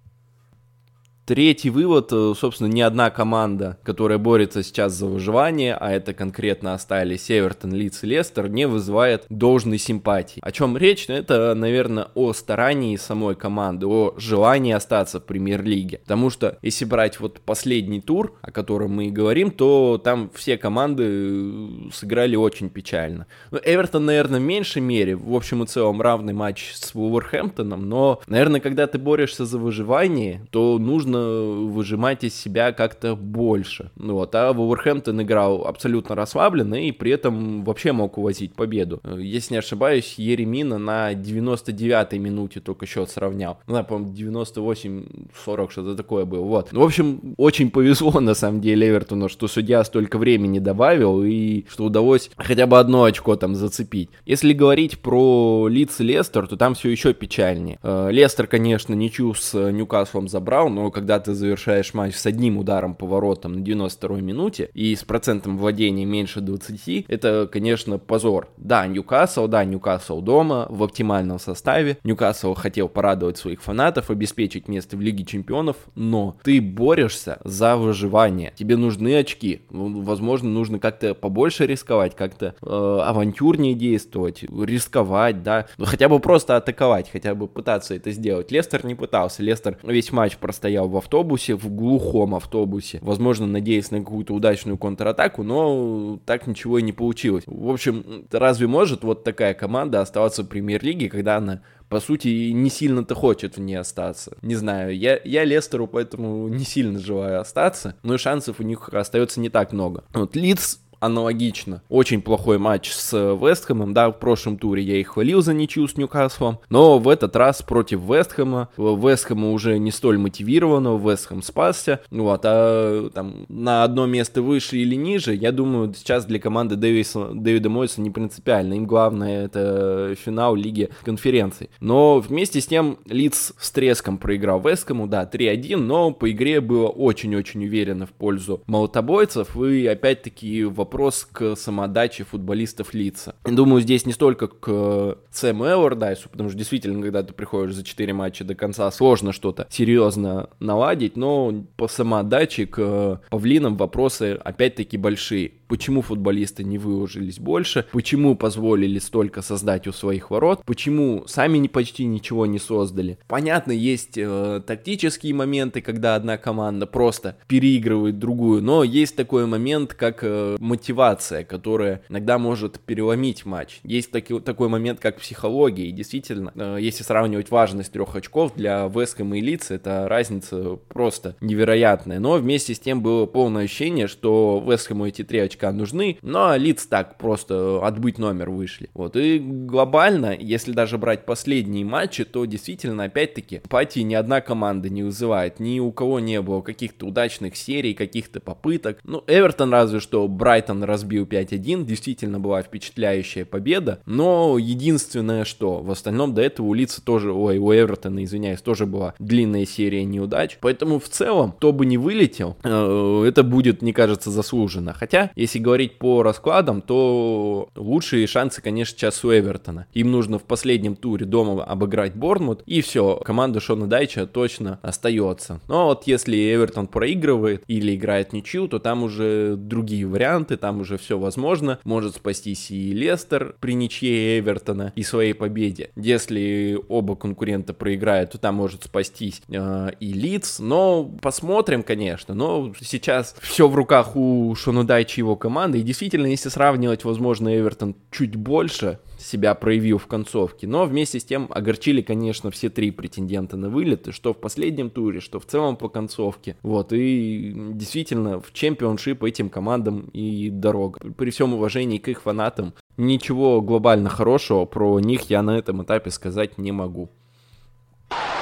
Третий 1.26 1.70
вывод, 1.70 2.12
э, 2.12 2.34
собственно, 2.36 2.68
ни 2.68 2.82
одна 2.82 3.12
команда, 3.12 3.78
которая 3.84 4.18
борется 4.18 4.64
сейчас 4.64 4.94
за 4.94 5.06
выживание, 5.06 5.76
а 5.76 5.92
это 5.92 6.14
конкретно 6.14 6.74
остались 6.74 7.30
Эвертон, 7.30 7.74
Лидс 7.74 8.04
и 8.04 8.08
Лестер, 8.08 8.50
не 8.50 8.68
вызывает 8.68 9.26
должной 9.30 9.78
симпатии. 9.78 10.42
О 10.42 10.52
чем 10.52 10.76
речь? 10.78 11.08
Ну, 11.08 11.14
это, 11.14 11.54
наверное, 11.54 12.08
о 12.16 12.34
старании 12.34 12.96
самой 12.96 13.36
команды, 13.36 13.86
о 13.86 14.16
желании 14.18 14.74
остаться 14.74 15.20
в 15.20 15.26
премьер-лиге. 15.26 16.00
Потому 16.00 16.32
что, 16.32 16.58
если 16.64 16.86
брать 16.86 17.20
вот 17.20 17.40
последний 17.42 18.02
тур, 18.02 18.36
о 18.42 18.52
котором 18.52 18.96
мы 18.96 19.08
и 19.08 19.12
говорим, 19.12 19.52
то 19.52 20.02
там 20.04 20.32
все 20.34 20.58
команды 20.58 21.04
э, 21.08 21.68
сыграли 21.94 22.36
очень 22.36 22.70
печально. 22.70 23.28
Ну, 23.52 23.60
Эвертон, 23.64 24.06
наверное, 24.06 24.40
в 24.40 24.44
меньшей 24.44 24.82
мере, 24.82 25.16
в 25.16 25.36
общем 25.36 25.64
и 25.64 25.68
целом, 25.68 26.02
равный 26.02 26.34
матч 26.34 26.72
с 26.74 26.96
Вулверхэмптоном, 26.96 27.88
но, 27.88 28.22
наверное, 28.26 28.60
когда 28.60 28.88
ты 28.88 28.98
борешься 28.98 29.46
за 29.46 29.60
выживание, 29.60 30.48
то 30.50 30.80
нужно 30.80 31.11
выжимать 31.18 32.24
из 32.24 32.36
себя 32.36 32.72
как-то 32.72 33.16
больше. 33.16 33.92
Ну 33.96 34.16
вот, 34.16 34.34
а 34.36 34.54
Вулверхэмптон 34.54 35.22
играл 35.22 35.66
абсолютно 35.66 36.16
расслабленно 36.16 36.76
и 36.76 36.92
при 36.92 37.12
этом 37.12 37.64
вообще 37.64 37.92
мог 37.92 38.18
увозить 38.18 38.54
победу. 38.54 39.02
Если 39.18 39.54
не 39.54 39.60
ошибаюсь, 39.60 40.16
Еремина 40.18 40.78
на 40.78 41.14
99-й 41.14 42.18
минуте 42.18 42.60
только 42.60 42.86
счет 42.86 43.10
сравнял. 43.10 43.60
Ну, 43.68 43.76
да, 43.76 43.84
по-моему, 43.84 44.14
98-40, 44.14 45.72
что-то 45.72 45.96
такое 45.96 46.26
было. 46.26 46.44
Вот. 46.44 46.70
Ну, 46.72 46.82
в 46.82 46.84
общем, 46.84 47.36
очень 47.38 47.72
повезло, 47.72 48.20
на 48.20 48.34
самом 48.34 48.62
деле, 48.62 48.90
Эвертону, 48.90 49.30
что 49.30 49.48
судья 49.48 49.84
столько 49.84 50.18
времени 50.18 50.60
добавил 50.60 51.24
и 51.24 51.66
что 51.70 51.86
удалось 51.86 52.30
хотя 52.38 52.68
бы 52.68 52.80
одно 52.80 53.04
очко 53.04 53.36
там 53.36 53.56
зацепить. 53.56 54.10
Если 54.26 54.54
говорить 54.54 55.00
про 55.00 55.68
и 55.70 56.04
Лестер, 56.04 56.48
то 56.48 56.58
там 56.58 56.74
все 56.76 56.90
еще 56.90 57.14
печальнее. 57.14 57.80
Э, 57.84 58.10
Лестер, 58.12 58.48
конечно, 58.48 58.94
ничью 58.94 59.34
с 59.34 59.54
Ньюкаслом 59.54 60.28
забрал, 60.28 60.70
но 60.70 60.92
когда 61.02 61.20
ты 61.20 61.34
завершаешь 61.34 61.96
матч 61.96 62.14
с 62.14 62.28
одним 62.28 62.60
ударом 62.60 62.94
по 62.94 63.08
воротам 63.08 63.54
на 63.54 63.64
92-й 63.64 64.22
минуте 64.22 64.70
и 64.76 64.96
с 64.96 65.04
процентом 65.04 65.58
владения 65.58 66.06
меньше 66.06 66.42
20, 66.42 67.06
это, 67.08 67.50
конечно, 67.52 67.98
позор. 67.98 68.50
Да, 68.58 68.86
Ньюкасл, 68.86 69.48
да, 69.48 69.66
Ньюкасл 69.66 70.22
дома, 70.22 70.68
в 70.70 70.84
оптимальном 70.84 71.40
составе. 71.40 71.98
Ньюкасл 72.04 72.54
хотел 72.54 72.88
порадовать 72.88 73.40
своих 73.40 73.64
фанатов, 73.64 74.12
обеспечить 74.12 74.68
место 74.68 74.96
в 74.96 75.02
Лиге 75.02 75.26
Чемпионов, 75.26 75.76
но 75.96 76.38
ты 76.44 76.62
борешься 76.62 77.40
за 77.44 77.78
выживание. 77.78 78.54
Тебе 78.56 78.78
нужны 78.78 79.18
очки. 79.18 79.64
Ну, 79.72 80.04
возможно, 80.04 80.50
нужно 80.50 80.78
как-то 80.78 81.16
побольше 81.16 81.66
рисковать, 81.66 82.16
как-то 82.16 82.54
э, 82.62 83.00
авантюрнее 83.04 83.74
действовать, 83.74 84.44
рисковать, 84.44 85.42
да. 85.42 85.66
Ну, 85.80 85.86
хотя 85.86 86.08
бы 86.10 86.20
просто 86.20 86.58
атаковать, 86.58 87.10
хотя 87.12 87.34
бы 87.34 87.48
пытаться 87.48 87.96
это 87.96 88.12
сделать. 88.12 88.52
Лестер 88.52 88.86
не 88.86 88.94
пытался. 88.94 89.42
Лестер 89.42 89.80
весь 89.82 90.12
матч 90.12 90.38
простоял 90.38 90.91
в 90.92 90.98
автобусе, 90.98 91.56
в 91.56 91.70
глухом 91.70 92.36
автобусе, 92.36 93.00
возможно, 93.02 93.48
надеясь 93.48 93.92
на 93.92 94.00
какую-то 94.00 94.34
удачную 94.34 94.78
контратаку, 94.78 95.44
но 95.44 96.20
так 96.26 96.48
ничего 96.48 96.78
и 96.80 96.84
не 96.84 96.94
получилось. 96.94 97.44
В 97.48 97.70
общем, 97.70 98.26
разве 98.32 98.68
может 98.68 99.04
вот 99.04 99.24
такая 99.24 99.54
команда 99.54 100.02
оставаться 100.02 100.44
в 100.44 100.48
премьер-лиге, 100.48 101.10
когда 101.10 101.38
она 101.38 101.62
по 101.90 102.00
сути, 102.00 102.52
не 102.52 102.70
сильно-то 102.70 103.16
хочет 103.16 103.58
в 103.58 103.60
ней 103.60 103.76
остаться. 103.76 104.38
Не 104.42 104.56
знаю, 104.56 104.98
я, 104.98 105.20
я 105.26 105.44
Лестеру 105.44 105.88
поэтому 105.88 106.48
не 106.48 106.64
сильно 106.64 107.00
желаю 107.00 107.42
остаться, 107.42 107.98
но 108.02 108.18
шансов 108.18 108.62
у 108.62 108.64
них 108.64 108.88
остается 108.94 109.42
не 109.42 109.50
так 109.50 109.74
много. 109.74 110.06
Вот 110.14 110.38
Лидс 110.38 110.78
аналогично. 111.02 111.82
Очень 111.90 112.22
плохой 112.22 112.60
матч 112.60 112.92
с 112.92 113.12
Вестхэмом, 113.12 113.94
да, 113.94 114.10
в 114.10 114.20
прошлом 114.20 114.58
туре 114.58 114.84
я 114.84 114.98
их 114.98 115.10
хвалил 115.10 115.42
за 115.42 115.54
ничью 115.54 115.88
с 115.88 115.98
Ньюкаслом, 115.98 116.60
но 116.70 117.00
в 117.00 117.10
этот 117.10 117.36
раз 117.36 117.62
против 117.62 118.02
Вестхэма, 118.02 118.70
Вестхэма 118.78 119.52
уже 119.52 119.80
не 119.80 119.92
столь 119.92 120.20
мотивированного, 120.20 121.12
Вестхэм 121.12 121.42
спасся, 121.42 122.02
вот, 122.12 122.42
а 122.46 123.10
там 123.10 123.46
на 123.50 123.84
одно 123.84 124.06
место 124.06 124.44
выше 124.44 124.78
или 124.78 124.96
ниже, 124.96 125.34
я 125.34 125.52
думаю, 125.52 125.94
сейчас 125.96 126.26
для 126.26 126.40
команды 126.40 126.76
Дэвиса, 126.76 127.32
Дэвида 127.34 127.70
Мойса 127.70 128.00
не 128.00 128.12
принципиально, 128.12 128.76
им 128.76 128.86
главное 128.86 129.46
это 129.46 130.16
финал 130.24 130.56
Лиги 130.56 130.90
конференций. 131.04 131.72
Но 131.80 132.20
вместе 132.20 132.62
с 132.62 132.68
тем 132.68 133.00
Лидс 133.08 133.54
с 133.58 133.72
треском 133.72 134.20
проиграл 134.20 134.62
Вестхэму, 134.62 135.08
да, 135.08 135.28
3-1, 135.32 135.78
но 135.78 136.12
по 136.12 136.30
игре 136.30 136.62
было 136.62 136.88
очень-очень 136.90 137.66
уверенно 137.66 138.06
в 138.06 138.12
пользу 138.12 138.62
молотобойцев, 138.68 139.58
и 139.58 139.88
опять-таки 139.88 140.64
вопрос 140.66 140.91
вопрос 140.92 141.26
к 141.32 141.56
самодаче 141.56 142.26
футболистов 142.26 142.94
лица. 142.94 143.34
Думаю, 143.46 143.82
здесь 143.82 144.06
не 144.06 144.12
столько 144.12 144.48
к 144.48 144.68
э, 144.68 145.16
Сэму 145.32 145.66
Эвердайсу, 145.66 146.28
потому 146.30 146.50
что 146.50 146.58
действительно, 146.58 147.02
когда 147.02 147.24
ты 147.24 147.34
приходишь 147.34 147.76
за 147.76 147.84
4 147.84 148.12
матча 148.12 148.44
до 148.44 148.56
конца, 148.56 148.92
сложно 148.92 149.32
что-то 149.32 149.68
серьезно 149.70 150.50
наладить, 150.60 151.16
но 151.16 151.64
по 151.78 151.88
самоотдаче 151.88 152.66
к 152.66 152.76
э, 152.80 153.18
павлинам 153.30 153.78
вопросы 153.78 154.38
опять-таки 154.44 154.98
большие 154.98 155.54
почему 155.72 156.02
футболисты 156.02 156.66
не 156.66 156.78
выложились 156.78 157.40
больше, 157.40 157.86
почему 157.94 158.36
позволили 158.36 159.00
столько 159.00 159.42
создать 159.42 159.88
у 159.88 159.94
своих 159.94 160.30
ворот, 160.30 160.64
почему 160.66 161.24
сами 161.28 161.60
не 161.60 161.70
почти 161.70 162.04
ничего 162.04 162.46
не 162.46 162.60
создали. 162.60 163.18
Понятно, 163.30 163.72
есть 163.72 164.18
э, 164.18 164.62
тактические 164.68 165.34
моменты, 165.34 165.80
когда 165.80 166.16
одна 166.16 166.38
команда 166.38 166.88
просто 166.88 167.38
переигрывает 167.48 168.20
другую, 168.20 168.62
но 168.62 168.84
есть 168.84 169.16
такой 169.16 169.46
момент, 169.46 169.94
как 169.94 170.20
э, 170.24 170.58
мотивация, 170.60 171.46
которая 171.46 172.02
иногда 172.10 172.38
может 172.38 172.82
переломить 172.82 173.46
матч. 173.46 173.80
Есть 173.84 174.12
таки, 174.12 174.42
такой 174.42 174.68
момент, 174.68 175.00
как 175.00 175.22
психология, 175.22 175.88
и 175.88 175.94
действительно, 175.94 176.52
э, 176.54 176.80
если 176.82 177.04
сравнивать 177.04 177.50
важность 177.50 177.94
трех 177.94 178.14
очков 178.14 178.56
для 178.58 178.92
Вескома 178.94 179.38
и 179.38 179.42
Лица, 179.42 179.76
это 179.76 180.10
разница 180.10 180.80
просто 180.90 181.38
невероятная. 181.40 182.20
Но 182.20 182.34
вместе 182.34 182.76
с 182.76 182.80
тем 182.82 183.02
было 183.02 183.26
полное 183.26 183.64
ощущение, 183.64 184.08
что 184.08 184.62
Вескому 184.68 185.08
эти 185.08 185.24
три 185.24 185.40
очка 185.40 185.61
очка 185.62 185.72
нужны, 185.72 186.18
но 186.22 186.56
лиц 186.56 186.86
так 186.88 187.18
просто 187.18 187.86
отбыть 187.86 188.18
номер 188.18 188.50
вышли. 188.50 188.90
Вот, 188.94 189.16
и 189.16 189.40
глобально, 189.40 190.36
если 190.38 190.72
даже 190.72 190.98
брать 190.98 191.26
последние 191.26 191.86
матчи, 191.86 192.26
то 192.26 192.46
действительно, 192.46 193.06
опять-таки, 193.06 193.62
пати 193.70 194.00
ни 194.00 194.16
одна 194.16 194.42
команда 194.42 194.90
не 194.90 195.04
вызывает, 195.04 195.60
ни 195.60 195.80
у 195.80 195.92
кого 195.92 196.20
не 196.20 196.42
было 196.42 196.62
каких-то 196.62 197.08
удачных 197.08 197.56
серий, 197.56 197.94
каких-то 197.94 198.40
попыток. 198.40 199.00
Ну, 199.04 199.24
Эвертон 199.28 199.72
разве 199.72 200.00
что 200.00 200.28
Брайтон 200.28 200.84
разбил 200.84 201.26
5-1, 201.26 201.86
действительно 201.86 202.40
была 202.40 202.62
впечатляющая 202.62 203.46
победа, 203.46 204.00
но 204.06 204.58
единственное 204.58 205.46
что, 205.46 205.82
в 205.82 205.92
остальном 205.92 206.34
до 206.34 206.42
этого 206.42 206.68
у 206.68 206.74
Лица 206.74 207.02
тоже, 207.04 207.32
ой, 207.32 207.58
у 207.58 207.74
Эвертона, 207.74 208.24
извиняюсь, 208.24 208.62
тоже 208.62 208.86
была 208.86 209.14
длинная 209.20 209.66
серия 209.66 210.04
неудач, 210.06 210.58
поэтому 210.62 211.00
в 211.00 211.10
целом, 211.10 211.52
кто 211.52 211.72
бы 211.72 211.86
не 211.86 211.98
вылетел, 211.98 212.58
э, 212.64 213.26
это 213.28 213.44
будет, 213.44 213.82
мне 213.82 213.94
кажется, 213.94 214.32
заслуженно. 214.32 214.94
Хотя, 214.94 215.30
если 215.36 215.51
если 215.52 215.60
говорить 215.60 215.98
по 215.98 216.24
раскладам, 216.24 216.82
то 216.82 217.68
лучшие 217.76 218.26
шансы, 218.26 218.62
конечно, 218.62 218.98
сейчас 218.98 219.26
у 219.26 219.34
Эвертона. 219.34 219.86
Им 219.94 220.12
нужно 220.12 220.40
в 220.40 220.44
последнем 220.44 220.96
туре 220.96 221.26
дома 221.26 221.62
обыграть 221.64 222.16
Борнмут, 222.16 222.64
и 222.66 222.82
все, 222.82 223.18
команда 223.18 223.60
Шона 223.60 223.88
Дайча 223.88 224.28
точно 224.28 224.80
остается. 224.82 225.60
Но 225.68 225.88
вот 225.88 226.08
если 226.08 226.38
Эвертон 226.38 226.88
проигрывает 226.88 227.66
или 227.68 227.96
играет 227.96 228.32
ничью, 228.32 228.70
то 228.70 228.80
там 228.80 229.04
уже 229.04 229.56
другие 229.58 230.06
варианты, 230.06 230.56
там 230.56 230.80
уже 230.80 230.98
все 230.98 231.20
возможно. 231.20 231.80
Может 231.84 232.16
спастись 232.16 232.72
и 232.72 232.94
Лестер 232.94 233.56
при 233.60 233.74
ничье 233.74 234.40
Эвертона 234.40 234.94
и 234.96 235.04
своей 235.04 235.34
победе. 235.34 235.90
Если 235.98 236.80
оба 236.88 237.16
конкурента 237.16 237.74
проиграют, 237.74 238.32
то 238.32 238.38
там 238.38 238.56
может 238.56 238.86
спастись 238.86 239.42
э, 239.50 239.90
и 240.00 240.14
Лидс. 240.14 240.60
Но 240.60 241.04
посмотрим, 241.22 241.84
конечно. 241.84 242.34
Но 242.34 242.74
сейчас 242.80 243.36
все 243.42 243.68
в 243.68 243.76
руках 243.76 244.16
у 244.16 244.56
Шона 244.56 244.86
Дайча 244.86 245.20
его 245.20 245.36
команды. 245.42 245.80
И 245.80 245.84
действительно, 245.84 246.28
если 246.28 246.50
сравнивать, 246.50 247.04
возможно, 247.04 247.54
Эвертон 247.58 247.96
чуть 248.12 248.36
больше 248.36 249.00
себя 249.18 249.56
проявил 249.56 249.98
в 249.98 250.08
концовке. 250.08 250.68
Но 250.68 250.86
вместе 250.86 251.20
с 251.20 251.26
тем 251.26 251.50
огорчили, 251.50 252.02
конечно, 252.02 252.52
все 252.52 252.70
три 252.70 252.92
претендента 252.92 253.58
на 253.58 253.70
вылет, 253.70 254.10
что 254.12 254.34
в 254.34 254.38
последнем 254.38 254.90
туре, 254.90 255.20
что 255.20 255.40
в 255.40 255.46
целом 255.46 255.76
по 255.76 255.90
концовке. 255.90 256.56
Вот, 256.62 256.94
и 256.94 257.52
действительно, 257.74 258.40
в 258.40 258.54
чемпионшип 258.54 259.24
этим 259.24 259.50
командам 259.50 260.10
и 260.14 260.50
дорога. 260.50 261.00
При 261.18 261.32
всем 261.32 261.54
уважении 261.54 261.98
к 261.98 262.08
их 262.08 262.22
фанатам, 262.22 262.74
ничего 262.98 263.62
глобально 263.62 264.10
хорошего 264.10 264.66
про 264.66 265.00
них 265.00 265.30
я 265.30 265.42
на 265.42 265.58
этом 265.58 265.84
этапе 265.84 266.12
сказать 266.12 266.58
не 266.58 266.72
могу. 266.72 267.10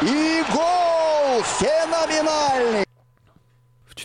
И 0.02 0.44
гол 0.54 1.42
феноменальный! 1.44 2.89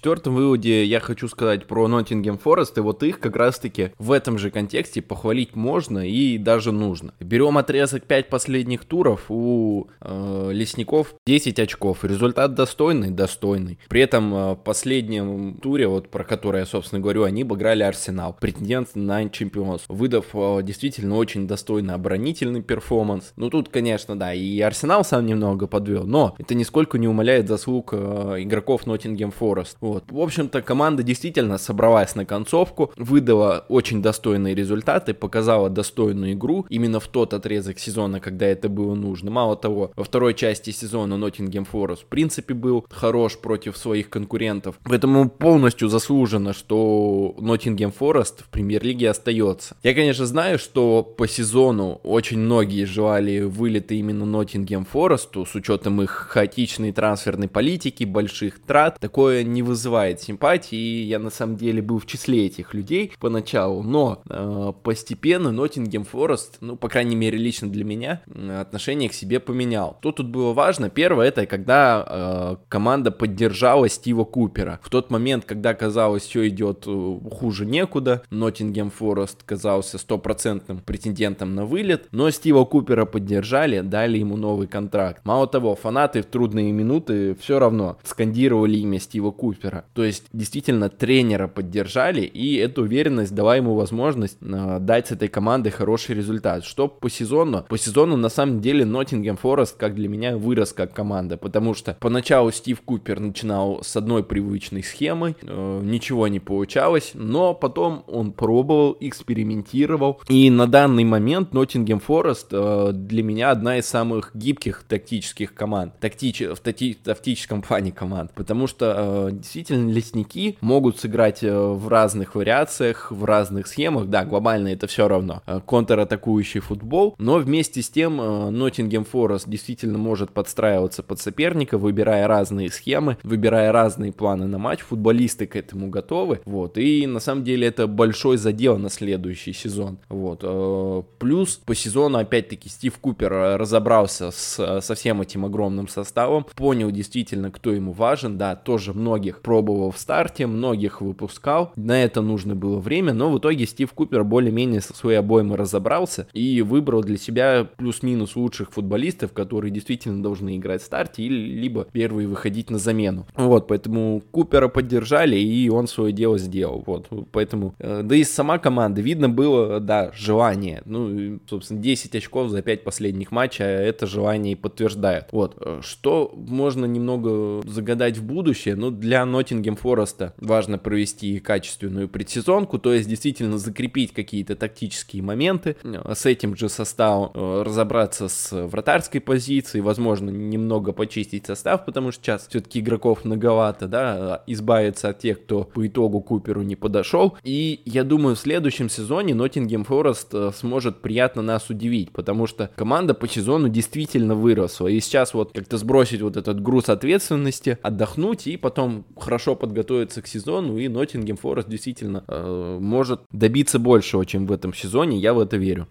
Четвертом 0.04 0.34
выводе 0.34 0.84
я 0.84 1.00
хочу 1.00 1.28
сказать 1.28 1.66
про 1.66 1.88
Ноттингем 1.88 2.36
Форест, 2.36 2.76
и 2.76 2.82
вот 2.82 3.02
их 3.02 3.20
как 3.20 3.36
раз-таки 3.36 3.92
в 3.98 4.12
этом 4.12 4.36
же 4.36 4.50
контексте 4.50 5.00
похвалить 5.00 5.56
можно 5.56 6.06
и 6.06 6.36
даже 6.36 6.72
нужно. 6.72 7.14
Берем 7.20 7.56
отрезок 7.56 8.04
5 8.04 8.28
последних 8.28 8.84
туров, 8.84 9.22
у 9.30 9.86
э, 10.02 10.50
Лесников 10.52 11.14
10 11.26 11.58
очков, 11.58 12.04
результат 12.04 12.52
достойный? 12.54 13.12
Достойный. 13.12 13.78
При 13.88 14.02
этом 14.02 14.34
э, 14.34 14.56
последнем 14.56 15.54
туре, 15.62 15.88
вот 15.88 16.10
про 16.10 16.22
который 16.22 16.60
я, 16.60 16.66
собственно, 16.66 17.00
говорю, 17.00 17.22
они 17.22 17.40
обыграли 17.40 17.82
Арсенал, 17.82 18.36
претендент 18.38 18.90
на 18.94 19.26
чемпионство, 19.30 19.94
выдав 19.94 20.26
э, 20.34 20.60
действительно 20.64 21.16
очень 21.16 21.48
достойный 21.48 21.94
оборонительный 21.94 22.60
перформанс. 22.60 23.32
Ну 23.36 23.48
тут, 23.48 23.70
конечно, 23.70 24.18
да, 24.18 24.34
и 24.34 24.60
Арсенал 24.60 25.02
сам 25.02 25.24
немного 25.24 25.66
подвел, 25.66 26.04
но 26.04 26.34
это 26.36 26.54
нисколько 26.54 26.98
не 26.98 27.08
умаляет 27.08 27.48
заслуг 27.48 27.94
э, 27.94 27.96
игроков 28.40 28.84
Ноттингем 28.84 29.30
Форест. 29.30 29.78
Вот. 29.80 29.93
В 30.08 30.20
общем-то, 30.20 30.62
команда 30.62 31.02
действительно 31.02 31.58
собралась 31.58 32.14
на 32.14 32.24
концовку, 32.24 32.92
выдала 32.96 33.64
очень 33.68 34.02
достойные 34.02 34.54
результаты, 34.54 35.14
показала 35.14 35.70
достойную 35.70 36.32
игру 36.32 36.66
именно 36.68 37.00
в 37.00 37.08
тот 37.08 37.34
отрезок 37.34 37.78
сезона, 37.78 38.20
когда 38.20 38.46
это 38.46 38.68
было 38.68 38.94
нужно. 38.94 39.30
Мало 39.30 39.56
того, 39.56 39.92
во 39.96 40.04
второй 40.04 40.34
части 40.34 40.70
сезона 40.70 41.16
Ноттингем 41.16 41.64
Форест 41.64 42.02
в 42.02 42.06
принципе 42.06 42.54
был 42.54 42.86
хорош 42.90 43.38
против 43.38 43.76
своих 43.76 44.10
конкурентов. 44.10 44.76
Поэтому 44.84 45.28
полностью 45.28 45.88
заслужено, 45.88 46.52
что 46.52 47.34
Ноттингем 47.38 47.92
Форест 47.92 48.42
в 48.42 48.48
премьер-лиге 48.48 49.10
остается. 49.10 49.76
Я, 49.82 49.94
конечно, 49.94 50.26
знаю, 50.26 50.58
что 50.58 51.02
по 51.02 51.26
сезону 51.26 52.00
очень 52.02 52.38
многие 52.38 52.84
желали 52.84 53.40
вылета 53.40 53.94
именно 53.94 54.24
Ноттингем 54.24 54.84
Форесту 54.84 55.46
с 55.46 55.54
учетом 55.54 56.02
их 56.02 56.10
хаотичной 56.10 56.92
трансферной 56.92 57.48
политики, 57.48 58.04
больших 58.04 58.60
трат. 58.60 58.98
Такое 59.00 59.42
не 59.42 59.62
вызывает 59.62 59.83
симпатии, 60.20 60.76
и 60.76 61.02
я 61.04 61.18
на 61.18 61.30
самом 61.30 61.56
деле 61.56 61.82
был 61.82 61.98
в 61.98 62.06
числе 62.06 62.46
этих 62.46 62.74
людей 62.74 63.12
поначалу, 63.18 63.82
но 63.82 64.22
э, 64.28 64.72
постепенно 64.82 65.52
Ноттингем 65.52 66.04
Форест, 66.04 66.58
ну, 66.60 66.76
по 66.76 66.88
крайней 66.88 67.16
мере, 67.16 67.38
лично 67.38 67.68
для 67.68 67.84
меня, 67.84 68.22
отношение 68.60 69.08
к 69.08 69.14
себе 69.14 69.40
поменял. 69.40 69.96
Что 70.00 70.12
тут 70.12 70.28
было 70.28 70.52
важно? 70.52 70.90
Первое, 70.90 71.28
это 71.28 71.46
когда 71.46 72.04
э, 72.06 72.56
команда 72.68 73.10
поддержала 73.10 73.88
Стива 73.88 74.24
Купера. 74.24 74.80
В 74.82 74.90
тот 74.90 75.10
момент, 75.10 75.44
когда 75.44 75.74
казалось, 75.74 76.22
все 76.22 76.48
идет 76.48 76.84
э, 76.86 77.18
хуже 77.30 77.66
некуда, 77.66 78.22
Ноттингем 78.30 78.90
Форест 78.90 79.42
казался 79.44 79.98
стопроцентным 79.98 80.78
претендентом 80.78 81.54
на 81.54 81.64
вылет, 81.64 82.08
но 82.12 82.30
Стива 82.30 82.64
Купера 82.64 83.04
поддержали, 83.04 83.80
дали 83.80 84.18
ему 84.18 84.36
новый 84.36 84.66
контракт. 84.66 85.24
Мало 85.24 85.46
того, 85.46 85.74
фанаты 85.74 86.22
в 86.22 86.26
трудные 86.26 86.72
минуты 86.72 87.34
все 87.34 87.58
равно 87.58 87.98
скандировали 88.02 88.76
имя 88.76 89.00
Стива 89.00 89.30
Купера. 89.30 89.73
То 89.94 90.04
есть, 90.04 90.24
действительно, 90.32 90.88
тренера 90.88 91.48
поддержали, 91.48 92.22
и 92.22 92.56
эта 92.56 92.82
уверенность 92.82 93.34
дала 93.34 93.56
ему 93.56 93.74
возможность 93.74 94.38
э, 94.40 94.78
дать 94.80 95.08
с 95.08 95.12
этой 95.12 95.28
командой 95.28 95.70
хороший 95.70 96.14
результат. 96.14 96.64
Что 96.64 96.88
по 96.88 97.10
сезону? 97.10 97.64
По 97.68 97.78
сезону, 97.78 98.16
на 98.16 98.28
самом 98.28 98.60
деле, 98.60 98.84
Ноттингем 98.84 99.36
Форест, 99.36 99.76
как 99.76 99.94
для 99.94 100.08
меня, 100.08 100.36
вырос 100.36 100.72
как 100.72 100.92
команда, 100.92 101.36
потому 101.36 101.74
что 101.74 101.96
поначалу 102.00 102.50
Стив 102.52 102.80
Купер 102.80 103.20
начинал 103.20 103.82
с 103.82 103.96
одной 103.96 104.24
привычной 104.24 104.82
схемой, 104.82 105.36
э, 105.42 105.80
ничего 105.82 106.28
не 106.28 106.40
получалось, 106.40 107.12
но 107.14 107.54
потом 107.54 108.04
он 108.06 108.32
пробовал, 108.32 108.96
экспериментировал, 109.00 110.20
и 110.28 110.50
на 110.50 110.66
данный 110.66 111.04
момент 111.04 111.52
Ноттингем 111.52 112.00
Форест 112.00 112.48
э, 112.52 112.90
для 112.92 113.22
меня 113.22 113.50
одна 113.50 113.78
из 113.78 113.86
самых 113.86 114.30
гибких 114.34 114.84
тактических 114.88 115.54
команд, 115.54 115.94
тактич, 116.00 116.40
в, 116.40 116.56
тати, 116.58 116.94
тактическом 116.94 117.62
плане 117.66 117.92
команд, 117.92 118.32
потому 118.34 118.66
что 118.66 119.30
э, 119.30 119.38
действительно 119.54 119.90
лесники 119.90 120.58
могут 120.60 120.98
сыграть 120.98 121.44
э, 121.44 121.56
в 121.56 121.86
разных 121.88 122.34
вариациях, 122.34 123.12
в 123.12 123.24
разных 123.24 123.68
схемах, 123.68 124.06
да, 124.06 124.24
глобально 124.24 124.68
это 124.68 124.88
все 124.88 125.06
равно, 125.06 125.42
э, 125.46 125.60
контратакующий 125.64 126.60
футбол, 126.60 127.14
но 127.18 127.36
вместе 127.36 127.80
с 127.80 127.88
тем 127.88 128.16
Ноттингем 128.16 129.04
Форест 129.04 129.48
действительно 129.48 129.96
может 129.96 130.32
подстраиваться 130.32 131.04
под 131.04 131.20
соперника, 131.20 131.78
выбирая 131.78 132.26
разные 132.26 132.68
схемы, 132.70 133.16
выбирая 133.22 133.70
разные 133.70 134.12
планы 134.12 134.46
на 134.46 134.58
матч, 134.58 134.80
футболисты 134.80 135.46
к 135.46 135.54
этому 135.54 135.88
готовы, 135.88 136.40
вот, 136.44 136.76
и 136.76 137.06
на 137.06 137.20
самом 137.20 137.44
деле 137.44 137.68
это 137.68 137.86
большой 137.86 138.38
задел 138.38 138.76
на 138.76 138.90
следующий 138.90 139.52
сезон, 139.52 139.98
вот, 140.08 140.40
э, 140.42 141.02
плюс 141.18 141.56
по 141.56 141.76
сезону 141.76 142.18
опять-таки 142.18 142.68
Стив 142.68 142.98
Купер 142.98 143.30
разобрался 143.58 144.32
с, 144.32 144.80
со 144.80 144.94
всем 144.96 145.20
этим 145.20 145.44
огромным 145.44 145.86
составом, 145.86 146.44
понял 146.56 146.90
действительно, 146.90 147.52
кто 147.52 147.70
ему 147.70 147.92
важен, 147.92 148.36
да, 148.36 148.56
тоже 148.56 148.92
многих 148.92 149.43
пробовал 149.44 149.92
в 149.92 149.98
старте, 149.98 150.46
многих 150.46 151.00
выпускал, 151.00 151.72
на 151.76 152.02
это 152.02 152.22
нужно 152.22 152.56
было 152.56 152.80
время, 152.80 153.12
но 153.12 153.30
в 153.30 153.38
итоге 153.38 153.66
Стив 153.66 153.92
Купер 153.92 154.24
более-менее 154.24 154.80
со 154.80 154.96
своей 154.96 155.18
обоймой 155.18 155.56
разобрался 155.56 156.26
и 156.32 156.62
выбрал 156.62 157.02
для 157.02 157.18
себя 157.18 157.68
плюс-минус 157.76 158.34
лучших 158.34 158.72
футболистов, 158.72 159.32
которые 159.32 159.70
действительно 159.70 160.22
должны 160.22 160.56
играть 160.56 160.82
в 160.82 160.86
старте, 160.86 161.22
или 161.22 161.60
либо 161.60 161.86
первые 161.92 162.26
выходить 162.26 162.70
на 162.70 162.78
замену. 162.78 163.26
Вот, 163.36 163.68
поэтому 163.68 164.22
Купера 164.30 164.68
поддержали, 164.68 165.36
и 165.36 165.68
он 165.68 165.86
свое 165.86 166.12
дело 166.12 166.38
сделал. 166.38 166.82
Вот, 166.86 167.08
поэтому, 167.30 167.74
э, 167.78 168.00
да 168.02 168.16
и 168.16 168.24
сама 168.24 168.58
команда, 168.58 169.02
видно 169.02 169.28
было, 169.28 169.78
да, 169.78 170.10
желание. 170.14 170.80
Ну, 170.86 171.38
собственно, 171.48 171.80
10 171.80 172.16
очков 172.16 172.48
за 172.48 172.62
5 172.62 172.82
последних 172.82 173.30
матчей, 173.30 173.64
а 173.66 173.68
это 173.68 174.06
желание 174.06 174.54
и 174.54 174.56
подтверждает. 174.56 175.26
Вот, 175.32 175.58
э, 175.60 175.80
что 175.82 176.32
можно 176.34 176.86
немного 176.86 177.60
загадать 177.66 178.16
в 178.16 178.24
будущее, 178.24 178.74
ну, 178.74 178.90
для 178.90 179.26
Ноттингем 179.34 179.74
Фореста 179.76 180.32
важно 180.38 180.78
провести 180.78 181.40
качественную 181.40 182.08
предсезонку, 182.08 182.78
то 182.78 182.92
есть 182.92 183.08
действительно 183.08 183.58
закрепить 183.58 184.12
какие-то 184.12 184.54
тактические 184.54 185.22
моменты, 185.22 185.76
э, 185.82 186.14
с 186.14 186.24
этим 186.26 186.56
же 186.56 186.68
составом 186.68 187.32
разобраться 187.34 188.28
с 188.28 188.52
вратарской 188.52 189.20
позицией, 189.20 189.82
возможно, 189.82 190.30
немного 190.30 190.92
почистить 190.92 191.46
состав, 191.46 191.84
потому 191.84 192.12
что 192.12 192.22
сейчас 192.22 192.46
все-таки 192.48 192.80
игроков 192.80 193.24
многовато, 193.24 193.88
да, 193.88 194.42
избавиться 194.46 195.08
от 195.08 195.18
тех, 195.18 195.42
кто 195.42 195.64
по 195.64 195.86
итогу 195.86 196.20
Куперу 196.20 196.62
не 196.62 196.76
подошел. 196.76 197.36
И 197.42 197.80
я 197.84 198.04
думаю, 198.04 198.36
в 198.36 198.38
следующем 198.38 198.88
сезоне 198.88 199.34
Ноттингем 199.34 199.84
Форест 199.84 200.32
э, 200.32 200.52
сможет 200.54 201.02
приятно 201.02 201.42
нас 201.42 201.70
удивить, 201.70 202.12
потому 202.12 202.46
что 202.46 202.70
команда 202.76 203.14
по 203.14 203.26
сезону 203.26 203.68
действительно 203.68 204.34
выросла. 204.34 204.88
И 204.88 205.00
сейчас 205.00 205.34
вот 205.34 205.52
как-то 205.52 205.78
сбросить 205.78 206.20
вот 206.20 206.36
этот 206.36 206.62
груз 206.62 206.88
ответственности, 206.88 207.78
отдохнуть 207.82 208.46
и 208.46 208.56
потом 208.56 209.04
хорошо 209.24 209.56
подготовиться 209.56 210.22
к 210.22 210.26
сезону, 210.26 210.78
и 210.78 210.88
Ноттингем 210.88 211.36
Форест 211.36 211.68
действительно 211.68 212.22
э, 212.28 212.78
может 212.80 213.20
добиться 213.32 213.78
большего, 213.78 214.26
чем 214.26 214.46
в 214.46 214.52
этом 214.52 214.74
сезоне, 214.74 215.18
я 215.18 215.32
в 215.32 215.40
это 215.40 215.56
верю. 215.56 215.88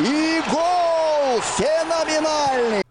И 0.00 0.40
гол 0.50 1.40
феноменальный! 1.40 2.83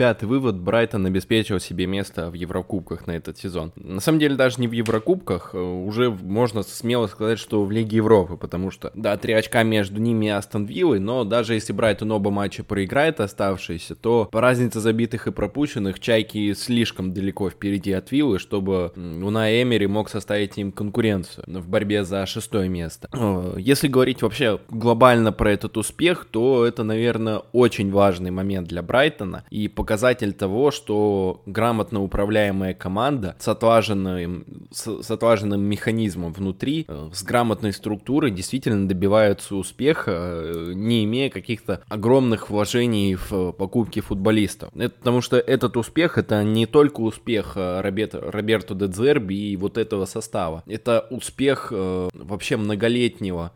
Пятый 0.00 0.24
вывод. 0.24 0.56
Брайтон 0.56 1.04
обеспечил 1.04 1.60
себе 1.60 1.84
место 1.84 2.30
в 2.30 2.32
Еврокубках 2.32 3.06
на 3.06 3.10
этот 3.10 3.36
сезон. 3.36 3.70
На 3.76 4.00
самом 4.00 4.18
деле 4.18 4.34
даже 4.34 4.58
не 4.58 4.66
в 4.66 4.72
Еврокубках, 4.72 5.50
э, 5.52 5.58
уже 5.58 6.08
можно 6.08 6.62
смело 6.62 7.06
сказать, 7.06 7.38
что 7.38 7.62
в 7.66 7.70
Лиге 7.70 7.98
Европы, 7.98 8.38
потому 8.38 8.70
что, 8.70 8.90
да, 8.94 9.18
три 9.18 9.34
очка 9.34 9.62
между 9.62 10.00
ними 10.00 10.24
и 10.24 10.28
Астон 10.30 10.64
Виллой, 10.64 11.00
но 11.00 11.24
даже 11.24 11.52
если 11.52 11.74
Брайтон 11.74 12.12
оба 12.12 12.30
матча 12.30 12.64
проиграет 12.64 13.20
оставшиеся, 13.20 13.94
то 13.94 14.26
по 14.32 14.40
разнице 14.40 14.80
забитых 14.80 15.26
и 15.26 15.32
пропущенных 15.32 16.00
Чайки 16.00 16.54
слишком 16.54 17.12
далеко 17.12 17.50
впереди 17.50 17.92
от 17.92 18.10
Виллы, 18.10 18.38
чтобы 18.38 18.92
Уна 18.96 19.62
Эмери 19.62 19.86
мог 19.86 20.08
составить 20.08 20.56
им 20.56 20.72
конкуренцию 20.72 21.44
в 21.46 21.68
борьбе 21.68 22.04
за 22.04 22.24
шестое 22.24 22.70
место. 22.70 23.10
Э, 23.12 23.56
если 23.58 23.86
говорить 23.86 24.22
вообще 24.22 24.60
глобально 24.70 25.30
про 25.30 25.52
этот 25.52 25.76
успех, 25.76 26.26
то 26.30 26.64
это, 26.64 26.84
наверное, 26.84 27.42
очень 27.52 27.90
важный 27.90 28.30
момент 28.30 28.66
для 28.66 28.80
Брайтона 28.80 29.44
и 29.50 29.68
по 29.68 29.89
показатель 29.90 30.32
того, 30.32 30.70
что 30.70 31.42
грамотно 31.46 32.00
управляемая 32.00 32.74
команда 32.74 33.34
с 33.40 33.48
отлаженным, 33.48 34.68
с, 34.70 35.02
с 35.02 35.10
отлаженным 35.10 35.62
механизмом 35.62 36.32
внутри, 36.32 36.84
э, 36.86 37.10
с 37.12 37.24
грамотной 37.24 37.72
структурой 37.72 38.30
действительно 38.30 38.86
добиваются 38.86 39.56
успеха, 39.56 40.12
э, 40.14 40.72
не 40.76 41.02
имея 41.02 41.28
каких-то 41.28 41.82
огромных 41.88 42.50
вложений 42.50 43.16
в 43.16 43.50
покупки 43.50 43.98
футболистов. 43.98 44.70
Это 44.76 44.94
потому 44.94 45.22
что 45.22 45.38
этот 45.38 45.76
успех 45.76 46.18
это 46.18 46.44
не 46.44 46.66
только 46.66 47.00
успех 47.00 47.54
э, 47.56 47.80
Роберто, 47.80 48.76
де 48.76 49.34
и 49.34 49.56
вот 49.56 49.76
этого 49.76 50.04
состава. 50.04 50.62
Это 50.68 51.08
успех 51.10 51.72
вообще 51.72 52.56
многолетнего 52.56 53.50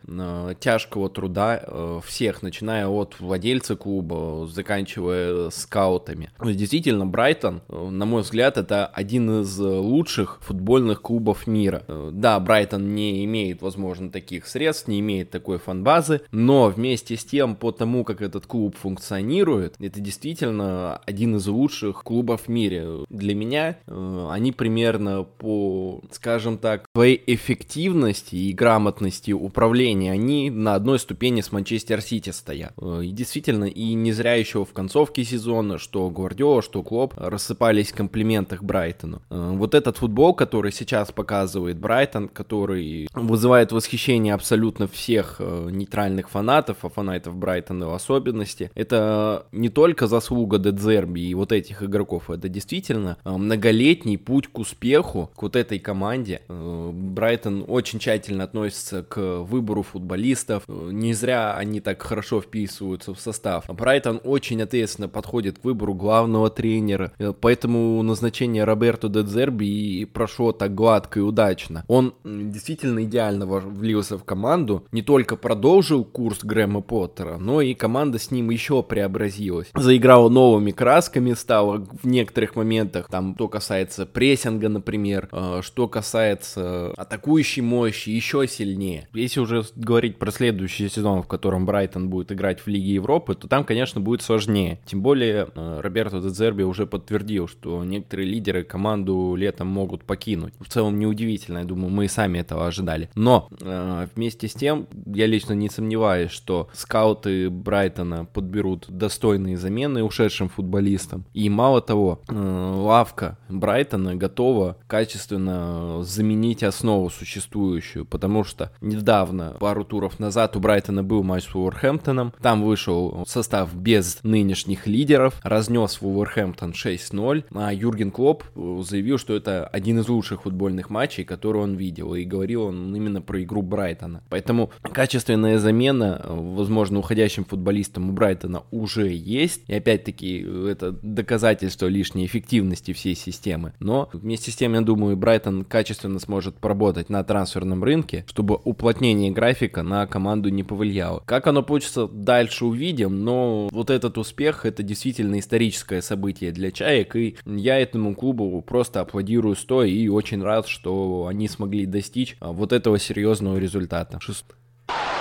тяжкого 0.59 1.09
труда 1.11 2.01
всех, 2.05 2.42
начиная 2.42 2.88
от 2.88 3.20
владельца 3.20 3.77
клуба, 3.77 4.49
заканчивая 4.49 5.51
скаутами 5.51 6.23
футболистами. 6.26 6.64
Действительно, 6.64 7.06
Брайтон, 7.06 7.62
на 7.68 8.06
мой 8.06 8.22
взгляд, 8.22 8.56
это 8.56 8.87
один 8.87 9.42
из 9.42 9.58
лучших 9.58 10.38
футбольных 10.42 11.02
клубов 11.02 11.46
мира. 11.46 11.84
Да, 12.12 12.38
Брайтон 12.40 12.94
не 12.94 13.24
имеет, 13.24 13.62
возможно, 13.62 14.10
таких 14.10 14.46
средств, 14.46 14.88
не 14.88 15.00
имеет 15.00 15.30
такой 15.30 15.58
фанбазы, 15.58 16.22
но 16.30 16.68
вместе 16.68 17.16
с 17.16 17.24
тем, 17.24 17.56
по 17.56 17.72
тому, 17.72 18.04
как 18.04 18.22
этот 18.22 18.46
клуб 18.46 18.76
функционирует, 18.76 19.76
это 19.78 20.00
действительно 20.00 21.00
один 21.06 21.37
из 21.37 21.46
лучших 21.46 22.02
клубов 22.02 22.42
в 22.42 22.48
мире. 22.48 23.04
Для 23.08 23.34
меня 23.34 23.76
они 23.87 24.52
примерно 24.52 25.24
по, 25.24 26.02
скажем 26.10 26.58
так, 26.58 26.87
своей 26.94 27.22
эффективности 27.26 28.37
и 28.37 28.52
грамотности 28.52 29.32
управления, 29.32 30.12
они 30.12 30.50
на 30.50 30.74
одной 30.74 30.98
ступени 30.98 31.40
с 31.40 31.52
Манчестер 31.52 32.00
Сити 32.00 32.30
стоят. 32.30 32.72
Э, 32.80 33.02
и 33.04 33.10
действительно, 33.10 33.64
и 33.64 33.94
не 33.94 34.12
зря 34.12 34.34
еще 34.34 34.64
в 34.64 34.72
концовке 34.72 35.24
сезона, 35.24 35.78
что 35.78 36.10
Гвардиола, 36.14 36.62
что 36.62 36.83
Клоп 36.83 37.14
рассыпались 37.16 37.92
в 37.92 37.96
комплиментах 37.96 38.62
Брайтону. 38.62 39.22
Э, 39.31 39.50
вот 39.53 39.74
этот 39.74 39.98
футбол, 39.98 40.35
который 40.35 40.72
сейчас 40.72 41.12
показывает 41.12 41.77
Брайтон, 41.79 42.29
который 42.29 43.09
вызывает 43.12 43.72
восхищение 43.72 44.35
абсолютно 44.35 44.87
всех 44.88 45.37
э, 45.38 45.68
нейтральных 45.70 46.31
фанатов, 46.31 46.79
а 46.83 46.88
фанатов 46.88 47.37
Брайтона 47.37 47.88
в 47.88 47.94
особенности, 47.94 48.70
это 48.74 49.46
не 49.53 49.68
только 49.68 50.07
заслуга 50.07 50.59
Дедзерби 50.59 51.20
и 51.20 51.35
вот 51.35 51.53
этих 51.53 51.83
игроков, 51.83 52.31
это 52.31 52.48
действительно 52.48 53.18
многолетний 53.24 54.16
путь 54.18 54.48
к 54.48 54.59
успеху, 54.59 55.31
к 55.37 55.42
вот 55.42 55.57
этой 55.57 55.79
команде. 55.79 56.42
Брайтон 56.48 57.64
очень 57.66 57.98
тщательно 57.98 58.44
относится 58.44 59.03
к 59.03 59.40
выбору 59.42 59.83
футболистов. 59.83 60.64
Не 60.68 61.12
зря 61.12 61.55
они 61.57 61.81
так 61.81 62.03
хорошо 62.03 62.40
вписываются 62.40 63.14
в 63.14 63.20
состав. 63.20 63.66
Брайтон 63.68 64.20
очень 64.24 64.62
ответственно 64.62 65.09
подходит 65.09 65.59
к 65.59 65.64
выбору 65.64 65.93
главного 65.94 66.50
тренера. 66.50 67.12
Э, 67.18 67.33
поэтому 67.38 68.02
назначение 68.02 68.64
Роберто 68.64 69.09
Дедзерби 69.09 69.64
и 69.64 70.04
прошло 70.04 70.52
так 70.52 70.74
гладко 70.74 71.20
и 71.20 71.22
удачно. 71.22 71.85
Он 71.88 72.14
действительно 72.24 73.04
идеально 73.04 73.46
влился 73.46 74.18
в 74.18 74.24
команду. 74.24 74.87
Не 74.92 75.02
только 75.02 75.37
продолжил 75.37 76.04
курс 76.04 76.44
Грэма 76.44 76.80
Поттера, 76.80 77.38
но 77.38 77.61
и 77.61 77.74
команда 77.74 78.18
с 78.18 78.30
ним 78.30 78.50
еще 78.50 78.83
преобразилась. 78.83 79.70
Заиграла 79.74 80.28
новыми 80.28 80.70
красками, 80.70 81.33
стала 81.35 81.87
в 82.02 82.07
некоторых 82.07 82.57
моментах, 82.57 83.09
там, 83.09 83.35
что 83.35 83.48
касается 83.48 84.07
прессинга, 84.07 84.68
например, 84.68 85.28
э, 85.33 85.61
что 85.62 85.88
касается 85.88 86.92
атакующей 86.96 87.62
мощи, 87.62 88.11
еще 88.11 88.46
сильнее. 88.48 89.09
Если 89.12 89.40
уже 89.40 89.64
говорить 89.76 90.18
про 90.18 90.30
следующий 90.30 90.88
сезон, 90.88 91.22
в 91.22 91.28
котором 91.28 91.66
Брайтон 91.66 92.09
будет 92.09 92.33
играть 92.33 92.61
в 92.61 92.66
Лиге 92.66 92.94
Европы, 92.94 93.35
то 93.35 93.48
там, 93.48 93.64
конечно, 93.64 94.00
будет 94.00 94.22
сложнее. 94.22 94.80
Тем 94.87 95.02
более 95.02 95.48
э, 95.54 95.80
Роберто 95.85 96.20
Дезерби 96.20 96.62
уже 96.62 96.87
подтвердил, 96.87 97.47
что 97.47 97.85
некоторые 97.85 98.27
лидеры 98.27 98.64
команду 98.64 99.35
летом 99.37 99.68
могут 99.68 100.05
покинуть. 100.05 100.55
В 100.59 100.68
целом 100.68 100.99
неудивительно, 100.99 101.59
я 101.59 101.64
думаю, 101.64 101.90
мы 101.90 102.07
и 102.07 102.09
сами 102.09 102.38
этого 102.38 102.66
ожидали. 102.66 103.11
Но 103.14 103.49
э, 103.61 104.07
вместе 104.16 104.49
с 104.49 104.55
тем, 104.55 104.88
я 105.07 105.27
лично 105.27 105.53
не 105.53 105.68
сомневаюсь, 105.68 106.31
что 106.31 106.70
скауты 106.73 107.51
Брайтона 107.51 108.25
подберут 108.25 108.87
достойные 108.88 109.59
замены 109.59 110.03
ушедшим 110.03 110.49
футболистам. 110.49 111.27
И 111.35 111.51
мало 111.51 111.83
того, 111.83 112.23
э, 112.29 112.35
лавка 112.35 113.37
Брайтона 113.51 114.16
готова 114.16 114.79
качественно 114.87 116.03
заменить 116.03 116.62
основу 116.62 117.11
существующую, 117.11 118.07
потому 118.07 118.44
что 118.44 118.73
недавно, 118.81 119.57
пару 119.61 119.85
туров 119.85 120.18
назад, 120.18 120.57
у 120.57 120.61
Брайтона 120.61 121.05
был 121.05 121.23
матч 121.23 121.44
с 121.44 121.55
Уорхэмптоном, 121.55 122.33
там 122.40 122.62
вышел 122.62 123.25
состав 123.27 123.75
без 123.75 124.20
нынешних 124.23 124.87
лидеров, 124.87 125.35
разнес 125.42 125.73
Вулверхэмптон 126.00 126.72
6-0, 126.72 127.44
а 127.54 127.72
Юрген 127.72 128.10
Клоп 128.10 128.44
заявил, 128.54 129.18
что 129.18 129.34
это 129.34 129.66
один 129.66 129.98
из 129.98 130.08
лучших 130.08 130.42
футбольных 130.42 130.90
матчей, 130.90 131.24
которые 131.24 131.62
он 131.62 131.74
видел, 131.74 132.14
и 132.14 132.24
говорил 132.24 132.64
он 132.64 132.94
именно 132.94 133.20
про 133.20 133.42
игру 133.42 133.62
Брайтона. 133.62 134.22
Поэтому 134.28 134.70
качественная 134.82 135.58
замена, 135.58 136.24
возможно, 136.28 136.98
уходящим 136.98 137.44
футболистам 137.44 138.10
у 138.10 138.12
Брайтона 138.12 138.62
уже 138.70 139.08
есть, 139.08 139.62
и 139.66 139.74
опять-таки 139.74 140.38
это 140.68 140.92
доказательство 140.92 141.87
лишней 141.87 142.26
эффективности 142.26 142.92
всей 142.92 143.14
системы, 143.14 143.72
но 143.80 144.08
вместе 144.12 144.50
с 144.50 144.56
тем, 144.56 144.74
я 144.74 144.80
думаю, 144.80 145.16
Брайтон 145.16 145.64
качественно 145.64 146.18
сможет 146.18 146.56
поработать 146.56 147.08
на 147.10 147.24
трансферном 147.24 147.82
рынке, 147.84 148.24
чтобы 148.28 148.58
уплотнение 148.64 149.30
графика 149.30 149.82
на 149.82 150.06
команду 150.06 150.48
не 150.48 150.62
повлияло. 150.62 151.22
Как 151.24 151.46
оно 151.46 151.62
получится 151.62 152.06
дальше 152.06 152.64
увидим, 152.64 153.24
но 153.24 153.68
вот 153.72 153.90
этот 153.90 154.18
успех 154.18 154.66
это 154.66 154.82
действительно 154.82 155.38
историческое 155.64 156.03
событие 156.03 156.53
для 156.53 156.70
Чаек, 156.70 157.16
и 157.16 157.37
я 157.44 157.79
этому 157.79 158.14
клубу 158.14 158.62
просто 158.62 159.00
аплодирую 159.00 159.57
стоя 159.57 159.87
и 159.88 160.09
очень 160.09 160.42
рад, 160.42 160.68
что 160.68 161.27
они 161.27 161.48
смогли 161.48 161.87
достичь 161.87 162.37
а, 162.40 162.53
вот 162.53 162.72
этого 162.72 162.98
серьезного 162.98 163.57
результата. 163.59 164.18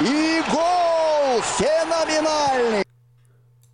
И 0.01 0.41
гол 0.51 1.41
феноменальный! 1.41 2.82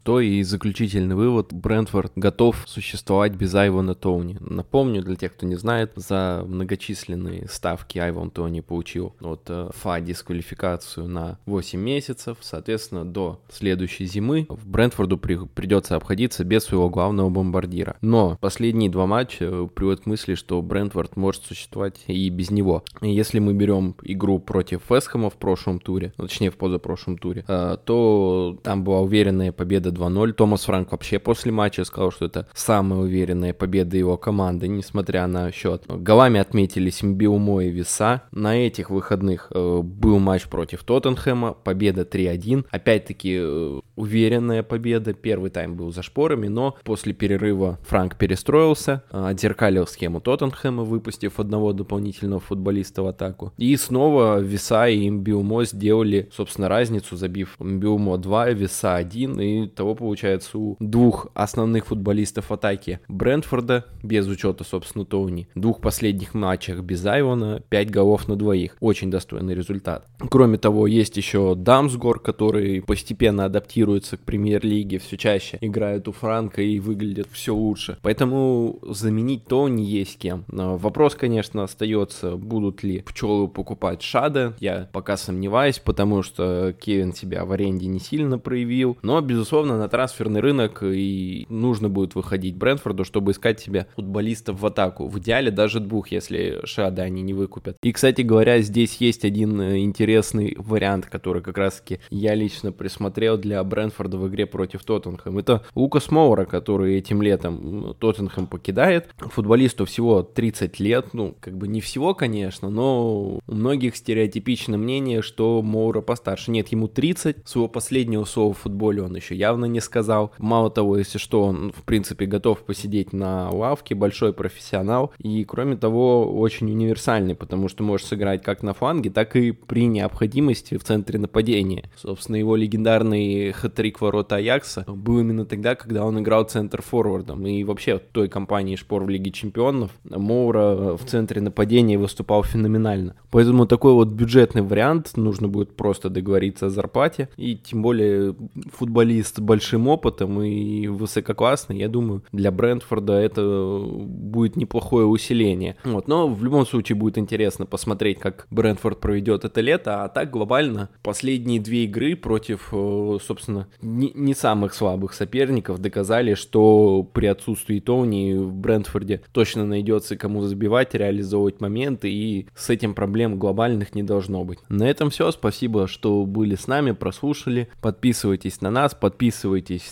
То 0.10 0.22
и 0.22 0.42
заключительный 0.42 1.14
вывод, 1.14 1.54
Брентфорд 1.54 2.14
готов 2.16 2.64
существовать 2.66 3.34
без 3.34 3.54
Айвона 3.54 3.94
Тоуни. 3.94 4.38
Напомню, 4.40 5.04
для 5.04 5.16
тех, 5.16 5.36
кто 5.36 5.46
не 5.46 5.54
знает, 5.54 5.92
за 5.96 6.44
многочисленные 6.48 7.48
ставки 7.48 8.00
Айвон 8.00 8.32
Тоуни 8.32 8.62
получил 8.62 9.14
от 9.22 9.44
э, 9.50 9.70
ФА 9.72 10.02
дисквалификацию 10.02 11.08
на 11.08 11.38
8 11.46 11.80
месяцев, 11.80 12.38
соответственно, 12.42 13.06
до 13.06 13.40
следующей 13.52 14.08
зимы 14.08 14.48
в 14.50 14.68
Брентфорду 14.68 15.20
при, 15.20 15.46
придется 15.46 15.96
обходиться 15.96 16.44
без 16.44 16.64
своего 16.64 16.90
главного 16.90 17.30
бомбардира. 17.30 17.96
Но 18.02 18.36
последние 18.42 18.90
два 18.90 19.06
матча 19.06 19.68
приводят 19.68 20.06
к 20.06 20.06
мысли, 20.08 20.34
что 20.34 20.60
Брентфорд 20.64 21.18
может 21.18 21.44
существовать 21.44 22.04
и 22.08 22.30
без 22.30 22.50
него. 22.50 22.84
Если 23.02 23.38
мы 23.38 23.54
берем 23.54 23.94
игру 24.02 24.40
против 24.40 24.82
Фесхэма 24.90 25.30
в 25.30 25.36
прошлом 25.36 25.80
туре, 25.80 26.14
ну, 26.18 26.26
точнее 26.26 26.50
в 26.50 26.58
позапрошлом 26.58 27.20
туре, 27.20 27.46
э, 27.48 27.78
то 27.86 28.58
там 28.64 28.84
была 28.84 29.02
уверенная 29.02 29.52
победа 29.52 29.99
2-0. 30.00 30.34
Томас 30.34 30.64
Франк 30.66 30.92
вообще 30.92 31.20
после 31.20 31.52
матча 31.52 31.84
сказал, 31.84 32.12
что 32.12 32.26
это 32.26 32.48
самая 32.54 33.02
уверенная 33.02 33.54
победа 33.54 33.98
его 33.98 34.18
команды, 34.18 34.68
несмотря 34.68 35.28
на 35.28 35.52
счет. 35.52 35.84
Голами 35.88 36.40
отметились 36.40 37.04
Мбиумо 37.04 37.64
и 37.64 37.70
Веса. 37.70 38.24
На 38.32 38.56
этих 38.56 38.90
выходных 38.90 39.52
э, 39.54 39.82
был 39.84 40.20
матч 40.20 40.46
против 40.48 40.84
Тоттенхэма, 40.84 41.54
победа 41.54 42.02
3-1. 42.02 42.66
Опять-таки 42.72 43.38
э, 43.42 43.80
уверенная 43.96 44.64
победа. 44.64 45.14
Первый 45.14 45.50
тайм 45.50 45.76
был 45.76 45.92
за 45.92 46.02
шпорами, 46.02 46.48
но 46.48 46.78
после 46.84 47.14
перерыва 47.14 47.80
Франк 47.88 48.16
перестроился, 48.18 49.04
э, 49.12 49.28
отзеркалил 49.30 49.88
схему 49.88 50.22
Тоттенхэма, 50.22 50.84
выпустив 50.84 51.40
одного 51.40 51.74
дополнительного 51.74 52.40
футболиста 52.40 53.04
в 53.04 53.08
атаку. 53.08 53.54
И 53.58 53.76
снова 53.76 54.40
Веса 54.40 54.88
и 54.88 55.10
Мбиумо 55.10 55.66
сделали, 55.66 56.30
собственно, 56.32 56.70
разницу, 56.70 57.16
забив 57.16 57.56
Мбиумо 57.60 58.18
2, 58.18 58.52
Веса 58.52 58.96
1, 58.96 59.40
и 59.42 59.68
того 59.68 59.89
получается 59.96 60.58
у 60.58 60.78
двух 60.80 61.28
основных 61.34 61.88
футболистов 61.88 62.52
атаки 62.52 63.00
Брентфорда, 63.08 63.86
без 64.04 64.28
учета, 64.28 64.64
собственно, 64.64 65.06
Тоуни, 65.06 65.48
двух 65.56 65.82
последних 65.82 66.34
матчах 66.34 66.82
без 66.82 67.06
Айвона, 67.06 67.62
5 67.70 67.92
голов 67.92 68.28
на 68.28 68.36
двоих. 68.36 68.76
Очень 68.80 69.12
достойный 69.12 69.54
результат. 69.54 70.08
Кроме 70.30 70.58
того, 70.58 70.88
есть 70.88 71.18
еще 71.18 71.56
Дамсгор, 71.56 72.20
который 72.20 72.82
постепенно 72.82 73.46
адаптируется 73.46 74.18
к 74.18 74.22
премьер-лиге, 74.22 75.00
все 75.00 75.18
чаще 75.18 75.58
играет 75.62 76.08
у 76.08 76.12
Франка 76.12 76.62
и 76.62 76.80
выглядит 76.80 77.28
все 77.32 77.56
лучше. 77.56 77.98
Поэтому 78.02 78.80
заменить 78.84 79.46
Тони 79.46 79.82
есть 79.82 80.18
кем. 80.18 80.46
Но 80.48 80.78
вопрос, 80.78 81.16
конечно, 81.16 81.64
остается, 81.64 82.36
будут 82.36 82.84
ли 82.84 83.02
пчелы 83.02 83.48
покупать 83.48 84.02
Шада. 84.02 84.56
Я 84.60 84.90
пока 84.92 85.18
сомневаюсь, 85.18 85.80
потому 85.80 86.24
что 86.24 86.74
Кевин 86.80 87.14
себя 87.14 87.46
в 87.46 87.52
аренде 87.52 87.88
не 87.88 88.00
сильно 88.00 88.40
проявил. 88.40 88.98
Но, 89.02 89.20
безусловно, 89.22 89.69
безусловно, 89.70 89.78
на 89.78 89.90
трансферный 89.90 90.42
рынок 90.42 90.84
и 90.84 91.46
нужно 91.50 91.90
будет 91.90 92.16
выходить 92.16 92.56
Брэнфорду, 92.56 93.04
чтобы 93.04 93.32
искать 93.32 93.60
себе 93.60 93.88
футболистов 93.96 94.60
в 94.60 94.66
атаку. 94.66 95.08
В 95.08 95.20
идеале 95.20 95.52
даже 95.52 95.80
двух, 95.80 96.12
если 96.12 96.60
Шада 96.64 97.04
они 97.04 97.22
не 97.22 97.34
выкупят. 97.34 97.78
И, 97.84 97.92
кстати 97.92 98.22
говоря, 98.22 98.62
здесь 98.62 98.98
есть 99.00 99.26
один 99.26 99.62
э, 99.62 99.80
интересный 99.80 100.56
вариант, 100.58 101.06
который 101.06 101.42
как 101.42 101.58
раз-таки 101.58 102.00
я 102.10 102.36
лично 102.36 102.72
присмотрел 102.72 103.38
для 103.38 103.64
Брэнфорда 103.64 104.18
в 104.18 104.28
игре 104.28 104.46
против 104.46 104.84
Тоттенхэм. 104.84 105.38
Это 105.38 105.64
Лукас 105.76 106.12
Моура, 106.12 106.46
который 106.46 106.98
этим 106.98 107.22
летом 107.22 107.96
Тоттенхэм 108.00 108.48
покидает. 108.48 109.10
Футболисту 109.18 109.86
всего 109.86 110.24
30 110.24 110.80
лет, 110.80 111.14
ну, 111.14 111.36
как 111.40 111.58
бы 111.58 111.68
не 111.68 111.82
всего, 111.82 112.14
конечно, 112.14 112.70
но 112.70 113.40
у 113.48 113.54
многих 113.54 113.96
стереотипичное 113.96 114.78
мнение, 114.78 115.22
что 115.22 115.62
Моура 115.62 116.02
постарше. 116.02 116.52
Нет, 116.52 116.70
ему 116.70 116.88
30, 116.88 117.48
своего 117.48 117.68
последнего 117.68 118.26
слова 118.26 118.54
в 118.54 118.58
футболе 118.60 119.04
он 119.04 119.16
еще 119.16 119.36
явно 119.36 119.59
явно 119.60 119.66
не 119.66 119.82
сказал. 119.82 120.32
Мало 120.38 120.70
того, 120.70 120.98
если 120.98 121.18
что, 121.18 121.44
он, 121.44 121.72
в 121.72 121.84
принципе, 121.84 122.26
готов 122.26 122.60
посидеть 122.60 123.14
на 123.14 123.50
лавке, 123.50 123.96
большой 123.96 124.34
профессионал. 124.34 125.12
И, 125.20 125.44
кроме 125.44 125.76
того, 125.76 126.32
очень 126.40 126.72
универсальный, 126.72 127.36
потому 127.36 127.70
что 127.70 127.84
может 127.84 128.08
сыграть 128.08 128.42
как 128.42 128.64
на 128.64 128.74
фланге, 128.74 129.10
так 129.10 129.36
и 129.36 129.52
при 129.52 129.88
необходимости 129.88 130.78
в 130.78 130.84
центре 130.84 131.20
нападения. 131.20 131.84
Собственно, 131.96 132.38
его 132.38 132.56
легендарный 132.56 133.52
хэт-трик 133.52 134.00
ворота 134.00 134.38
Аякса 134.38 134.86
был 134.88 135.20
именно 135.20 135.46
тогда, 135.46 135.76
когда 135.76 136.06
он 136.06 136.20
играл 136.20 136.44
центр-форвардом. 136.44 137.46
И 137.46 137.64
вообще 137.64 137.98
в 137.98 138.02
той 138.12 138.30
компании 138.30 138.76
Шпор 138.76 139.04
в 139.04 139.10
Лиге 139.10 139.32
Чемпионов 139.32 139.92
Моура 140.04 140.96
в 140.96 141.04
центре 141.06 141.42
нападения 141.42 141.98
выступал 141.98 142.44
феноменально. 142.44 143.16
Поэтому 143.32 143.66
такой 143.66 143.94
вот 143.94 144.10
бюджетный 144.10 144.62
вариант, 144.62 145.18
нужно 145.18 145.48
будет 145.48 145.76
просто 145.76 146.10
договориться 146.10 146.68
о 146.68 146.70
зарплате. 146.70 147.30
И 147.38 147.56
тем 147.56 147.82
более 147.82 148.36
футболист 148.74 149.40
большим 149.50 149.88
опытом 149.88 150.44
и 150.44 150.86
высококлассный, 150.88 151.80
я 151.80 151.90
думаю, 151.90 152.24
для 152.32 152.52
Брентфорда 152.52 153.14
это 153.14 153.82
будет 153.84 154.56
неплохое 154.56 155.08
усиление. 155.08 155.76
Вот, 155.84 156.08
но 156.08 156.28
в 156.28 156.44
любом 156.44 156.68
случае 156.68 156.96
будет 156.96 157.18
интересно 157.18 157.66
посмотреть, 157.66 158.20
как 158.20 158.46
Брентфорд 158.52 159.00
проведет 159.00 159.46
это 159.46 159.62
лето, 159.62 160.04
а 160.04 160.08
так 160.08 160.30
глобально 160.30 160.90
последние 161.02 161.60
две 161.60 161.86
игры 161.86 162.16
против, 162.16 162.70
э, 162.72 163.18
собственно, 163.26 163.68
не, 163.82 164.12
не 164.14 164.36
самых 164.36 164.76
слабых 164.76 165.14
соперников 165.14 165.80
доказали, 165.80 166.36
что 166.36 167.02
при 167.02 167.26
отсутствии 167.26 167.80
Тони 167.80 168.36
в 168.36 168.54
Брентфорде 168.54 169.24
точно 169.32 169.66
найдется 169.66 170.16
кому 170.16 170.44
забивать, 170.44 170.94
реализовывать 170.94 171.60
моменты, 171.60 172.12
и 172.12 172.46
с 172.56 172.70
этим 172.70 172.94
проблем 172.94 173.40
глобальных 173.40 173.96
не 173.96 174.04
должно 174.04 174.44
быть. 174.44 174.60
На 174.70 174.84
этом 174.84 175.10
все, 175.10 175.32
спасибо, 175.32 175.88
что 175.88 176.24
были 176.28 176.54
с 176.54 176.68
нами, 176.68 176.92
прослушали, 176.92 177.68
подписывайтесь 177.82 178.62
на 178.62 178.70
нас, 178.70 178.94
подписывайтесь 178.94 179.39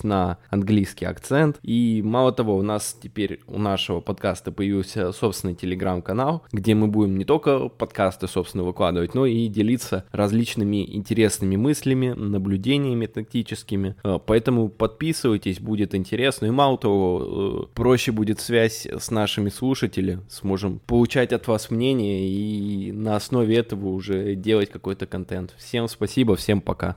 на 0.04 0.38
английский 0.50 1.06
акцент, 1.06 1.60
и 1.62 2.02
мало 2.04 2.32
того, 2.32 2.58
у 2.58 2.62
нас 2.62 2.98
теперь 3.02 3.42
у 3.48 3.60
нашего 3.60 4.00
подкаста 4.00 4.52
появился 4.52 5.12
собственный 5.12 5.56
телеграм-канал, 5.56 6.44
где 6.52 6.76
мы 6.76 6.88
будем 6.88 7.18
не 7.18 7.26
только 7.26 7.70
подкасты, 7.70 8.28
собственно, 8.28 8.64
выкладывать, 8.64 9.14
но 9.14 9.26
и 9.26 9.48
делиться 9.48 10.06
различными 10.12 10.96
интересными 10.96 11.56
мыслями, 11.56 12.10
наблюдениями 12.10 13.06
тактическими. 13.06 13.96
Э, 14.04 14.20
поэтому 14.26 14.70
подписывайтесь, 14.70 15.60
будет 15.60 15.94
интересно. 15.94 16.46
И 16.46 16.52
мало 16.52 16.78
того, 16.78 17.68
э, 17.72 17.76
проще 17.76 18.12
будет 18.12 18.40
связь 18.40 18.86
с 18.86 19.12
нашими 19.12 19.50
слушателями, 19.50 20.22
сможем 20.30 20.80
получать 20.80 21.34
от 21.34 21.48
вас 21.48 21.70
мнение 21.70 22.30
и 22.30 22.92
на 22.92 23.16
основе 23.16 23.58
этого 23.58 23.90
уже 23.90 24.36
делать 24.36 24.70
какой-то 24.70 25.06
контент. 25.06 25.54
Всем 25.58 25.88
спасибо, 25.88 26.36
всем 26.36 26.62
пока. 26.62 26.96